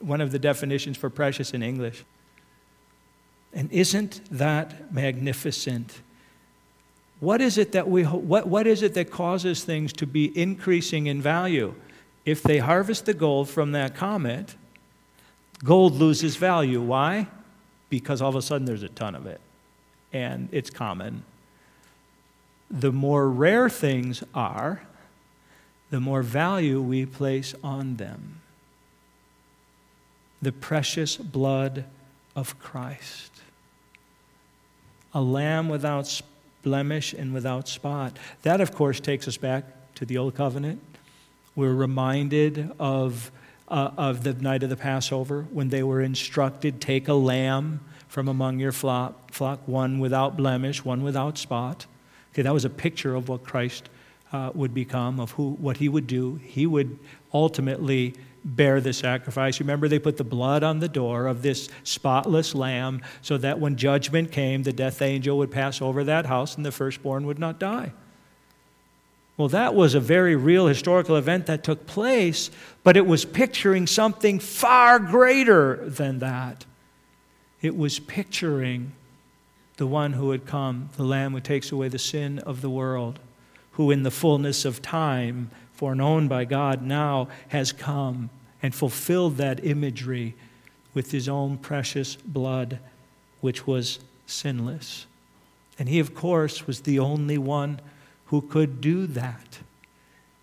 one 0.00 0.22
of 0.22 0.32
the 0.32 0.38
definitions 0.38 0.96
for 0.96 1.10
precious 1.10 1.52
in 1.52 1.62
English 1.62 2.04
and 3.54 3.70
isn't 3.70 4.20
that 4.32 4.92
magnificent? 4.92 6.00
What 7.20 7.40
is 7.40 7.56
it 7.56 7.72
that 7.72 7.88
we 7.88 8.02
what, 8.02 8.48
what 8.48 8.66
is 8.66 8.82
it 8.82 8.94
that 8.94 9.10
causes 9.10 9.64
things 9.64 9.92
to 9.94 10.06
be 10.06 10.36
increasing 10.38 11.06
in 11.06 11.22
value? 11.22 11.74
If 12.26 12.42
they 12.42 12.58
harvest 12.58 13.06
the 13.06 13.14
gold 13.14 13.48
from 13.48 13.72
that 13.72 13.94
comet, 13.94 14.56
gold 15.62 15.94
loses 15.94 16.36
value. 16.36 16.82
Why? 16.82 17.28
Because 17.90 18.20
all 18.20 18.30
of 18.30 18.36
a 18.36 18.42
sudden 18.42 18.64
there's 18.64 18.82
a 18.82 18.88
ton 18.88 19.14
of 19.14 19.26
it 19.26 19.40
and 20.12 20.48
it's 20.52 20.70
common. 20.70 21.22
The 22.70 22.92
more 22.92 23.28
rare 23.28 23.68
things 23.68 24.24
are, 24.34 24.82
the 25.90 26.00
more 26.00 26.22
value 26.22 26.80
we 26.80 27.06
place 27.06 27.54
on 27.62 27.96
them. 27.96 28.40
The 30.42 30.52
precious 30.52 31.16
blood 31.16 31.84
of 32.34 32.58
Christ 32.58 33.33
a 35.14 35.22
lamb 35.22 35.68
without 35.68 36.20
blemish 36.62 37.12
and 37.12 37.32
without 37.32 37.68
spot. 37.68 38.18
That, 38.42 38.60
of 38.60 38.74
course, 38.74 39.00
takes 39.00 39.28
us 39.28 39.36
back 39.36 39.64
to 39.94 40.04
the 40.04 40.18
Old 40.18 40.34
Covenant. 40.34 40.80
We're 41.54 41.72
reminded 41.74 42.72
of, 42.80 43.30
uh, 43.68 43.90
of 43.96 44.24
the 44.24 44.34
night 44.34 44.62
of 44.64 44.70
the 44.70 44.76
Passover 44.76 45.46
when 45.52 45.68
they 45.68 45.82
were 45.82 46.00
instructed 46.00 46.80
take 46.80 47.06
a 47.06 47.14
lamb 47.14 47.80
from 48.08 48.28
among 48.28 48.58
your 48.58 48.72
flock, 48.72 49.32
flock 49.32 49.60
one 49.66 50.00
without 50.00 50.36
blemish, 50.36 50.84
one 50.84 51.02
without 51.02 51.38
spot. 51.38 51.86
Okay, 52.32 52.42
that 52.42 52.52
was 52.52 52.64
a 52.64 52.70
picture 52.70 53.14
of 53.14 53.28
what 53.28 53.44
Christ 53.44 53.88
uh, 54.32 54.50
would 54.54 54.74
become, 54.74 55.20
of 55.20 55.32
who, 55.32 55.50
what 55.60 55.76
he 55.76 55.88
would 55.88 56.08
do. 56.08 56.36
He 56.36 56.66
would 56.66 56.98
ultimately 57.32 58.14
bear 58.44 58.80
the 58.80 58.92
sacrifice. 58.92 59.58
Remember, 59.58 59.88
they 59.88 59.98
put 59.98 60.18
the 60.18 60.24
blood 60.24 60.62
on 60.62 60.80
the 60.80 60.88
door 60.88 61.26
of 61.26 61.42
this 61.42 61.68
spotless 61.82 62.54
lamb 62.54 63.00
so 63.22 63.38
that 63.38 63.58
when 63.58 63.76
judgment 63.76 64.30
came, 64.30 64.62
the 64.62 64.72
death 64.72 65.00
angel 65.00 65.38
would 65.38 65.50
pass 65.50 65.80
over 65.80 66.04
that 66.04 66.26
house 66.26 66.56
and 66.56 66.64
the 66.64 66.72
firstborn 66.72 67.26
would 67.26 67.38
not 67.38 67.58
die. 67.58 67.92
Well, 69.36 69.48
that 69.48 69.74
was 69.74 69.94
a 69.94 70.00
very 70.00 70.36
real 70.36 70.66
historical 70.66 71.16
event 71.16 71.46
that 71.46 71.64
took 71.64 71.86
place, 71.86 72.50
but 72.84 72.96
it 72.96 73.06
was 73.06 73.24
picturing 73.24 73.86
something 73.86 74.38
far 74.38 74.98
greater 75.00 75.88
than 75.88 76.20
that. 76.20 76.64
It 77.60 77.76
was 77.76 77.98
picturing 77.98 78.92
the 79.76 79.86
one 79.86 80.12
who 80.12 80.30
had 80.30 80.46
come, 80.46 80.90
the 80.96 81.02
Lamb 81.02 81.32
who 81.32 81.40
takes 81.40 81.72
away 81.72 81.88
the 81.88 81.98
sin 81.98 82.38
of 82.40 82.60
the 82.60 82.70
world, 82.70 83.18
who 83.72 83.90
in 83.90 84.04
the 84.04 84.10
fullness 84.10 84.64
of 84.64 84.82
time 84.82 85.50
foreknown 85.74 86.28
by 86.28 86.44
God, 86.44 86.82
now 86.82 87.28
has 87.48 87.72
come 87.72 88.30
and 88.62 88.74
fulfilled 88.74 89.36
that 89.36 89.64
imagery 89.64 90.34
with 90.94 91.10
his 91.10 91.28
own 91.28 91.58
precious 91.58 92.16
blood, 92.16 92.78
which 93.40 93.66
was 93.66 93.98
sinless. 94.26 95.06
And 95.78 95.88
he, 95.88 95.98
of 95.98 96.14
course, 96.14 96.66
was 96.66 96.82
the 96.82 96.98
only 96.98 97.36
one 97.36 97.80
who 98.26 98.40
could 98.40 98.80
do 98.80 99.06
that. 99.08 99.58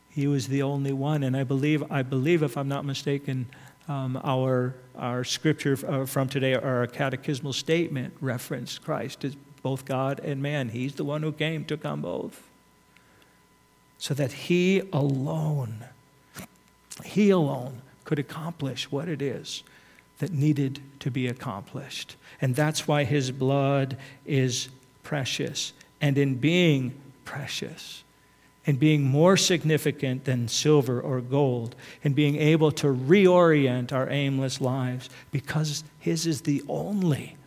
He 0.09 0.27
was 0.27 0.49
the 0.49 0.61
only 0.61 0.91
one. 0.91 1.23
And 1.23 1.35
I 1.37 1.43
believe, 1.43 1.89
I 1.89 2.03
believe 2.03 2.43
if 2.43 2.57
I'm 2.57 2.67
not 2.67 2.83
mistaken, 2.83 3.47
um, 3.87 4.19
our, 4.23 4.75
our 4.95 5.23
scripture 5.23 5.77
uh, 5.87 6.05
from 6.05 6.27
today, 6.27 6.53
our 6.53 6.85
catechismal 6.85 7.53
statement, 7.53 8.13
reference 8.19 8.77
Christ 8.77 9.23
as 9.23 9.35
both 9.63 9.85
God 9.85 10.19
and 10.19 10.41
man. 10.41 10.69
He's 10.69 10.95
the 10.95 11.05
one 11.05 11.23
who 11.23 11.31
came, 11.31 11.63
took 11.63 11.85
on 11.85 12.01
both 12.01 12.50
so 14.01 14.15
that 14.15 14.31
He 14.31 14.81
alone, 14.91 15.85
He 17.05 17.29
alone 17.29 17.83
could 18.03 18.17
accomplish 18.17 18.91
what 18.91 19.07
it 19.07 19.21
is 19.21 19.61
that 20.17 20.31
needed 20.33 20.79
to 21.01 21.11
be 21.11 21.27
accomplished. 21.27 22.15
And 22.41 22.55
that's 22.55 22.87
why 22.87 23.03
His 23.03 23.29
blood 23.29 23.97
is 24.25 24.69
precious. 25.03 25.71
And 26.01 26.17
in 26.17 26.33
being 26.33 26.95
precious, 27.25 28.03
and 28.65 28.79
being 28.79 29.03
more 29.03 29.37
significant 29.37 30.25
than 30.25 30.47
silver 30.47 30.99
or 30.99 31.21
gold, 31.21 31.75
and 32.03 32.15
being 32.15 32.37
able 32.37 32.71
to 32.71 32.87
reorient 32.87 33.93
our 33.93 34.09
aimless 34.09 34.59
lives, 34.59 35.11
because 35.31 35.83
His 35.99 36.25
is 36.25 36.41
the 36.41 36.63
only 36.67 37.37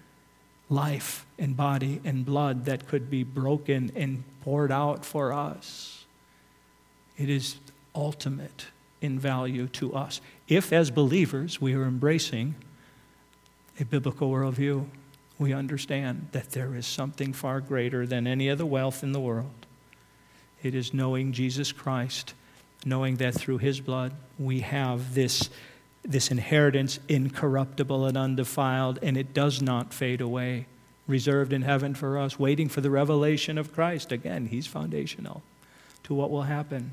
life 0.71 1.27
and 1.37 1.57
body 1.57 2.01
and 2.05 2.25
blood 2.25 2.67
that 2.67 2.87
could 2.87 3.11
be 3.11 3.25
broken 3.25 3.91
and 3.97 4.23
poured 4.43 4.71
out 4.71 5.05
for 5.05 5.33
us. 5.33 6.04
It 7.17 7.29
is 7.29 7.57
ultimate 7.95 8.67
in 9.01 9.19
value 9.19 9.69
to 9.69 9.95
us. 9.95 10.21
If, 10.49 10.73
as 10.73 10.91
believers, 10.91 11.61
we 11.61 11.75
are 11.75 11.85
embracing 11.85 12.55
a 13.79 13.85
biblical 13.85 14.31
worldview, 14.31 14.87
we 15.39 15.53
understand 15.53 16.29
that 16.33 16.51
there 16.51 16.75
is 16.75 16.87
something 16.87 17.33
far 17.33 17.61
greater 17.61 18.07
than 18.07 18.27
any 18.27 18.49
other 18.49 18.67
wealth 18.67 19.03
in 19.03 19.13
the 19.13 19.21
world. 19.21 19.67
It 20.63 20.75
is 20.75 20.95
knowing 20.95 21.33
Jesus 21.33 21.73
Christ, 21.73 22.35
knowing 22.87 23.17
that 23.17 23.35
through 23.35 23.59
his 23.59 23.81
blood 23.81 24.13
we 24.39 24.61
have 24.61 25.15
this, 25.15 25.51
this 26.03 26.31
inheritance 26.31 26.99
incorruptible 27.09 28.07
and 28.07 28.17
undefiled, 28.17 28.99
and 29.03 29.17
it 29.17 29.35
does 29.35 29.61
not 29.61 29.93
fade 29.93 30.21
away, 30.21 30.67
reserved 31.07 31.53
in 31.53 31.63
heaven 31.63 31.95
for 31.95 32.17
us, 32.17 32.39
waiting 32.39 32.69
for 32.69 32.81
the 32.81 32.91
revelation 32.91 33.59
of 33.59 33.73
Christ. 33.73 34.13
Again, 34.13 34.47
he's 34.47 34.67
foundational 34.67 35.43
to 36.05 36.15
what 36.15 36.31
will 36.31 36.43
happen. 36.43 36.93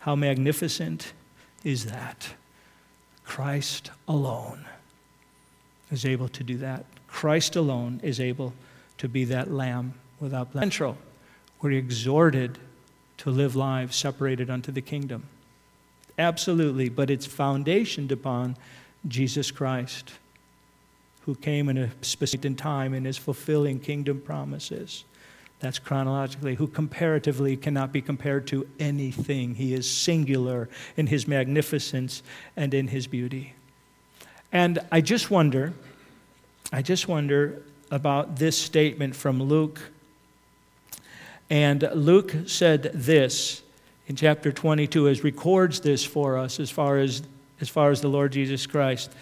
How 0.00 0.16
magnificent 0.16 1.12
is 1.64 1.86
that? 1.86 2.34
Christ 3.24 3.90
alone 4.08 4.66
is 5.90 6.04
able 6.04 6.28
to 6.28 6.42
do 6.42 6.56
that. 6.58 6.84
Christ 7.06 7.56
alone 7.56 8.00
is 8.02 8.18
able 8.18 8.52
to 8.98 9.08
be 9.08 9.24
that 9.26 9.50
lamb 9.50 9.94
without 10.18 10.52
blemish. 10.52 10.74
Central, 10.74 10.98
we're 11.60 11.72
exhorted 11.72 12.58
to 13.18 13.30
live 13.30 13.54
lives 13.54 13.96
separated 13.96 14.50
unto 14.50 14.72
the 14.72 14.80
kingdom. 14.80 15.24
Absolutely, 16.18 16.88
but 16.88 17.10
it's 17.10 17.26
foundationed 17.26 18.10
upon 18.10 18.56
Jesus 19.06 19.50
Christ, 19.50 20.12
who 21.22 21.34
came 21.34 21.68
in 21.68 21.78
a 21.78 21.90
specific 22.02 22.56
time 22.56 22.94
and 22.94 23.06
is 23.06 23.16
fulfilling 23.16 23.80
kingdom 23.80 24.20
promises. 24.20 25.04
That's 25.60 25.78
chronologically, 25.78 26.54
who 26.54 26.66
comparatively 26.66 27.56
cannot 27.56 27.92
be 27.92 28.00
compared 28.00 28.46
to 28.48 28.66
anything. 28.78 29.54
He 29.54 29.74
is 29.74 29.90
singular 29.90 30.68
in 30.96 31.06
his 31.06 31.28
magnificence 31.28 32.22
and 32.56 32.72
in 32.72 32.88
his 32.88 33.06
beauty. 33.06 33.54
And 34.52 34.78
I 34.90 35.02
just 35.02 35.30
wonder, 35.30 35.74
I 36.72 36.80
just 36.80 37.08
wonder 37.08 37.62
about 37.90 38.36
this 38.36 38.56
statement 38.56 39.14
from 39.14 39.42
Luke. 39.42 39.80
And 41.50 41.88
Luke 41.94 42.34
said 42.46 42.90
this 42.94 43.62
in 44.06 44.16
chapter 44.16 44.50
22, 44.50 45.08
as 45.08 45.22
records 45.22 45.80
this 45.80 46.04
for 46.04 46.38
us 46.38 46.58
as 46.58 46.70
far 46.70 46.98
as, 46.98 47.22
as 47.60 47.68
far 47.68 47.90
as 47.90 48.00
the 48.00 48.08
Lord 48.08 48.32
Jesus 48.32 48.66
Christ. 48.66 49.12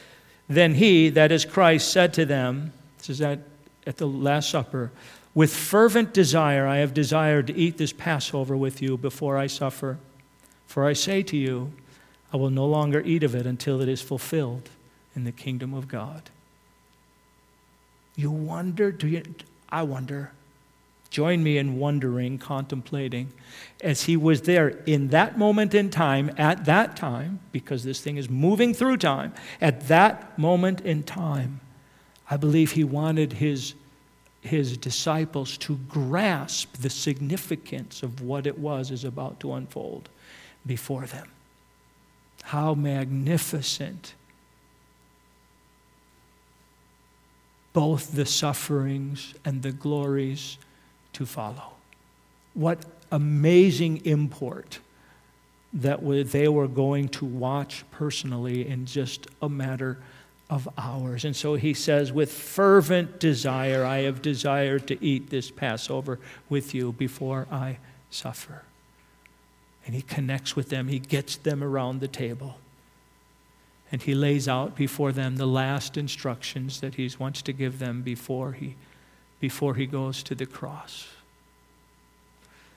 Then 0.49 0.75
he, 0.75 1.11
that 1.11 1.33
is 1.33 1.45
Christ, 1.45 1.93
said 1.93 2.15
to 2.15 2.25
them, 2.25 2.73
this 2.99 3.11
is 3.11 3.21
at, 3.21 3.41
at 3.87 3.97
the 3.97 4.07
Last 4.07 4.51
Supper, 4.51 4.91
with 5.35 5.55
fervent 5.55 6.13
desire, 6.13 6.67
I 6.67 6.79
have 6.79 6.95
desired 6.95 7.47
to 7.49 7.57
eat 7.57 7.79
this 7.79 7.93
Passover 7.93 8.57
with 8.57 8.83
you 8.83 8.97
before 8.97 9.37
I 9.37 9.47
suffer. 9.47 9.99
For 10.67 10.87
I 10.87 10.93
say 10.93 11.23
to 11.25 11.37
you, 11.37 11.73
I 12.33 12.37
will 12.37 12.51
no 12.51 12.67
longer 12.67 13.01
eat 13.05 13.23
of 13.23 13.35
it 13.35 13.47
until 13.47 13.81
it 13.81 13.89
is 13.89 14.03
fulfilled 14.03 14.69
in 15.15 15.25
the 15.25 15.33
kingdom 15.33 15.73
of 15.75 15.89
God. 15.89 16.31
You 18.17 18.31
wonder, 18.31 18.91
do 18.91 19.07
you? 19.07 19.23
I 19.71 19.83
wonder. 19.83 20.33
Join 21.11 21.43
me 21.43 21.57
in 21.57 21.79
wondering, 21.79 22.37
contemplating, 22.37 23.33
as 23.81 24.03
he 24.03 24.17
was 24.17 24.43
there 24.43 24.69
in 24.85 25.09
that 25.09 25.39
moment 25.39 25.75
in 25.75 25.89
time, 25.89 26.31
at 26.37 26.67
that 26.67 26.97
time, 26.97 27.41
because 27.51 27.83
this 27.83 28.01
thing 28.01 28.19
is 28.19 28.29
moving 28.29 28.75
through 28.75 28.99
time, 28.99 29.33
at 29.61 29.89
that 29.89 30.39
moment 30.39 30.83
in 30.83 31.03
time, 31.03 31.61
I 32.31 32.37
believe 32.37 32.73
he 32.73 32.85
wanted 32.85 33.35
his 33.35 33.75
his 34.41 34.77
disciples 34.77 35.57
to 35.59 35.77
grasp 35.89 36.77
the 36.77 36.91
significance 36.91 38.03
of 38.03 38.23
what 38.23 38.47
it 38.47 38.59
was 38.59 38.91
is 38.91 39.05
about 39.05 39.41
to 39.41 39.53
unfold 39.53 40.09
before 40.67 41.07
them. 41.07 41.29
How 42.45 42.75
magnificent 42.75 44.15
both 47.73 48.13
the 48.13 48.27
sufferings 48.27 49.35
and 49.45 49.63
the 49.63 49.73
glories 49.73 50.59
to 51.13 51.27
follow. 51.27 51.73
What 52.55 52.85
amazing 53.13 54.05
import 54.05 54.81
that 55.73 56.01
they 56.33 56.49
were 56.49 56.69
going 56.69 57.09
to 57.09 57.25
watch 57.25 57.85
personally 57.91 58.67
in 58.67 58.87
just 58.87 59.27
a 59.43 59.49
matter 59.49 59.99
of 60.51 60.69
hours. 60.79 61.25
And 61.25 61.37
so 61.37 61.55
he 61.55 61.75
says, 61.75 62.13
With 62.13 62.33
fervent 62.33 63.21
desire, 63.21 63.85
I 63.85 63.99
have 63.99 64.23
desired 64.23 64.87
to 64.89 65.05
eat 65.05 65.31
this 65.31 65.51
Passover 65.51 66.19
with 66.49 66.75
you 66.75 66.93
before 66.93 67.47
I 67.51 67.79
suffer. 68.11 68.63
And 69.85 69.95
he 69.95 70.03
connects 70.03 70.57
with 70.57 70.69
them, 70.69 70.89
he 70.89 70.99
gets 70.99 71.37
them 71.37 71.63
around 71.63 72.01
the 72.01 72.09
table. 72.09 72.59
And 73.91 74.03
he 74.03 74.15
lays 74.15 74.47
out 74.49 74.77
before 74.77 75.13
them 75.13 75.37
the 75.37 75.47
last 75.47 75.97
instructions 75.97 76.81
that 76.81 76.97
he 76.97 77.11
wants 77.19 77.41
to 77.43 77.53
give 77.53 77.79
them 77.79 78.03
before 78.03 78.53
he, 78.53 78.77
before 79.41 79.75
he 79.75 79.87
goes 79.87 80.23
to 80.25 80.35
the 80.35 80.45
cross. 80.45 81.09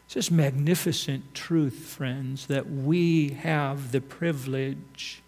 It's 0.05 0.15
this 0.15 0.31
magnificent 0.31 1.33
truth, 1.33 1.73
friends, 1.73 2.47
that 2.47 2.69
we 2.69 3.29
have 3.29 3.91
the 3.91 4.01
privilege 4.01 5.21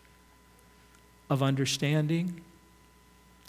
of 1.29 1.41
understanding, 1.41 2.41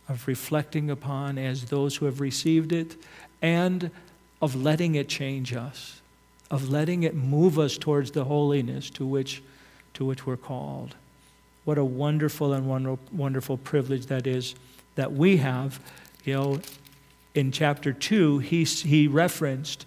of 0.09 0.27
reflecting 0.27 0.91
upon 0.91 1.39
as 1.39 1.67
those 1.67 1.97
who 1.97 2.07
have 2.07 2.21
received 2.21 2.73
it, 2.73 2.97
and 3.43 3.91
of 4.41 4.55
letting 4.55 4.95
it 4.95 5.09
change 5.09 5.55
us, 5.55 6.01
of 6.51 6.71
letting 6.71 7.03
it 7.03 7.15
move 7.15 7.59
us 7.59 7.79
towards 7.79 8.11
the 8.11 8.25
holiness 8.25 8.91
to 8.91 9.07
which, 9.07 9.43
to 9.95 10.05
which 10.05 10.27
we're 10.27 10.37
called. 10.37 10.95
What 11.65 11.79
a 11.79 11.85
wonderful 11.85 12.53
and 12.53 12.99
wonderful 13.13 13.57
privilege 13.57 14.07
that 14.07 14.27
is 14.27 14.55
that 14.97 15.13
we 15.13 15.39
have. 15.39 15.81
You 16.25 16.35
know, 16.35 16.61
in 17.35 17.53
chapter 17.53 17.93
2, 17.93 18.39
he, 18.41 18.65
he 18.65 19.09
referenced 19.09 19.87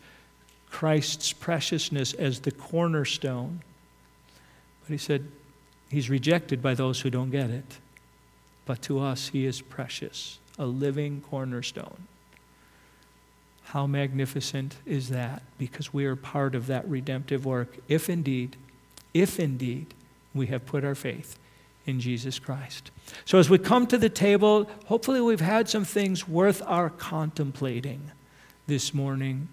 Christ's 0.70 1.34
preciousness 1.34 2.14
as 2.14 2.42
the 2.42 2.52
cornerstone. 2.52 3.62
But 4.82 4.92
he 4.92 4.98
said, 4.98 5.28
He's 5.90 6.10
rejected 6.10 6.62
by 6.62 6.74
those 6.74 7.02
who 7.02 7.10
don't 7.10 7.30
get 7.30 7.50
it. 7.50 7.78
But 8.66 8.82
to 8.84 9.00
us, 9.00 9.30
he 9.30 9.46
is 9.46 9.62
precious, 9.62 10.40
a 10.60 10.66
living 10.66 11.22
cornerstone. 11.22 12.08
How 13.64 13.88
magnificent 13.88 14.76
is 14.86 15.10
that? 15.10 15.42
Because 15.58 15.94
we 15.94 16.06
are 16.06 16.16
part 16.16 16.56
of 16.56 16.68
that 16.68 16.88
redemptive 16.88 17.46
work, 17.46 17.78
if 17.88 18.10
indeed, 18.10 18.56
if 19.14 19.40
indeed 19.40 19.94
we 20.34 20.48
have 20.48 20.66
put 20.66 20.84
our 20.84 20.96
faith 20.96 21.38
in 21.86 22.00
Jesus 22.00 22.40
Christ. 22.40 22.92
So 23.26 23.40
as 23.40 23.50
we 23.50 23.58
come 23.58 23.88
to 23.88 23.98
the 23.98 24.10
table, 24.10 24.70
hopefully 24.86 25.22
we've 25.22 25.40
had 25.40 25.70
some 25.70 25.86
things 25.86 26.28
worth 26.28 26.62
our 26.66 26.90
contemplating 26.90 28.12
this 28.68 28.94
morning. 28.94 29.48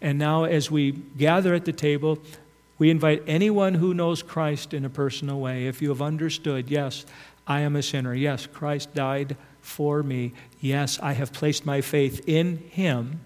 And 0.00 0.18
now, 0.18 0.44
as 0.44 0.68
we 0.68 0.90
gather 0.90 1.54
at 1.54 1.64
the 1.64 1.72
table, 1.72 2.18
we 2.82 2.90
invite 2.90 3.22
anyone 3.28 3.74
who 3.74 3.94
knows 3.94 4.24
Christ 4.24 4.74
in 4.74 4.84
a 4.84 4.90
personal 4.90 5.38
way, 5.38 5.68
if 5.68 5.80
you 5.80 5.90
have 5.90 6.02
understood, 6.02 6.68
yes, 6.68 7.06
I 7.46 7.60
am 7.60 7.76
a 7.76 7.82
sinner. 7.82 8.12
Yes, 8.12 8.48
Christ 8.48 8.92
died 8.92 9.36
for 9.60 10.02
me. 10.02 10.32
Yes, 10.60 10.98
I 11.00 11.12
have 11.12 11.32
placed 11.32 11.64
my 11.64 11.80
faith 11.80 12.24
in 12.26 12.56
Him. 12.56 13.20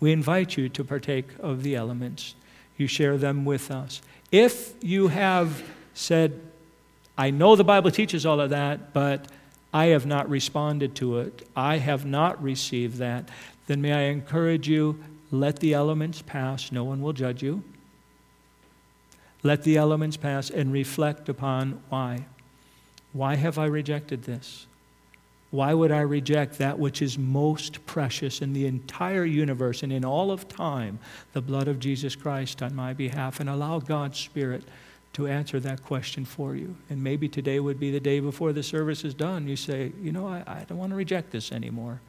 We 0.00 0.12
invite 0.12 0.56
you 0.56 0.70
to 0.70 0.82
partake 0.82 1.26
of 1.40 1.62
the 1.62 1.76
elements. 1.76 2.36
You 2.78 2.86
share 2.86 3.18
them 3.18 3.44
with 3.44 3.70
us. 3.70 4.00
If 4.32 4.72
you 4.82 5.08
have 5.08 5.62
said, 5.92 6.40
I 7.18 7.28
know 7.28 7.56
the 7.56 7.64
Bible 7.64 7.90
teaches 7.90 8.24
all 8.24 8.40
of 8.40 8.48
that, 8.48 8.94
but 8.94 9.28
I 9.74 9.88
have 9.88 10.06
not 10.06 10.26
responded 10.30 10.94
to 10.94 11.18
it, 11.18 11.46
I 11.54 11.76
have 11.76 12.06
not 12.06 12.42
received 12.42 12.96
that, 12.96 13.28
then 13.66 13.82
may 13.82 13.92
I 13.92 14.02
encourage 14.04 14.66
you 14.66 15.04
let 15.30 15.58
the 15.58 15.74
elements 15.74 16.22
pass. 16.22 16.72
No 16.72 16.84
one 16.84 17.02
will 17.02 17.12
judge 17.12 17.42
you. 17.42 17.62
Let 19.44 19.62
the 19.62 19.76
elements 19.76 20.16
pass 20.16 20.50
and 20.50 20.72
reflect 20.72 21.28
upon 21.28 21.82
why. 21.90 22.24
Why 23.12 23.36
have 23.36 23.58
I 23.58 23.66
rejected 23.66 24.24
this? 24.24 24.66
Why 25.50 25.72
would 25.72 25.92
I 25.92 26.00
reject 26.00 26.58
that 26.58 26.80
which 26.80 27.00
is 27.00 27.16
most 27.16 27.86
precious 27.86 28.40
in 28.40 28.54
the 28.54 28.66
entire 28.66 29.24
universe 29.24 29.84
and 29.84 29.92
in 29.92 30.04
all 30.04 30.32
of 30.32 30.48
time, 30.48 30.98
the 31.32 31.40
blood 31.40 31.68
of 31.68 31.78
Jesus 31.78 32.16
Christ 32.16 32.60
on 32.60 32.74
my 32.74 32.92
behalf, 32.92 33.38
and 33.38 33.48
allow 33.48 33.78
God's 33.78 34.18
Spirit 34.18 34.64
to 35.12 35.28
answer 35.28 35.60
that 35.60 35.84
question 35.84 36.24
for 36.24 36.56
you? 36.56 36.74
And 36.90 37.04
maybe 37.04 37.28
today 37.28 37.60
would 37.60 37.78
be 37.78 37.92
the 37.92 38.00
day 38.00 38.18
before 38.18 38.52
the 38.52 38.64
service 38.64 39.04
is 39.04 39.14
done. 39.14 39.46
You 39.46 39.54
say, 39.54 39.92
you 40.02 40.10
know, 40.10 40.26
I, 40.26 40.42
I 40.46 40.64
don't 40.66 40.78
want 40.78 40.90
to 40.90 40.96
reject 40.96 41.30
this 41.30 41.52
anymore. 41.52 42.00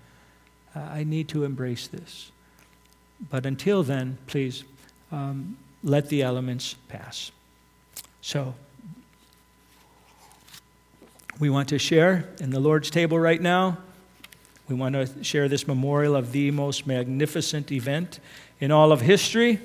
I 0.73 1.03
need 1.03 1.27
to 1.29 1.43
embrace 1.43 1.87
this. 1.87 2.31
But 3.29 3.45
until 3.45 3.83
then, 3.83 4.17
please 4.25 4.63
um, 5.11 5.57
let 5.85 6.09
the 6.09 6.23
elements 6.23 6.75
pass. 6.89 7.31
So, 8.21 8.55
we 11.39 11.49
want 11.49 11.69
to 11.69 11.79
share 11.79 12.27
in 12.39 12.49
the 12.49 12.59
Lord's 12.59 12.89
table 12.89 13.19
right 13.19 13.41
now. 13.41 13.77
We 14.67 14.75
want 14.75 14.95
to 14.95 15.23
share 15.23 15.47
this 15.47 15.67
memorial 15.67 16.15
of 16.15 16.31
the 16.31 16.49
most 16.49 16.87
magnificent 16.87 17.71
event 17.71 18.19
in 18.59 18.71
all 18.71 18.91
of 18.91 19.01
history. 19.01 19.59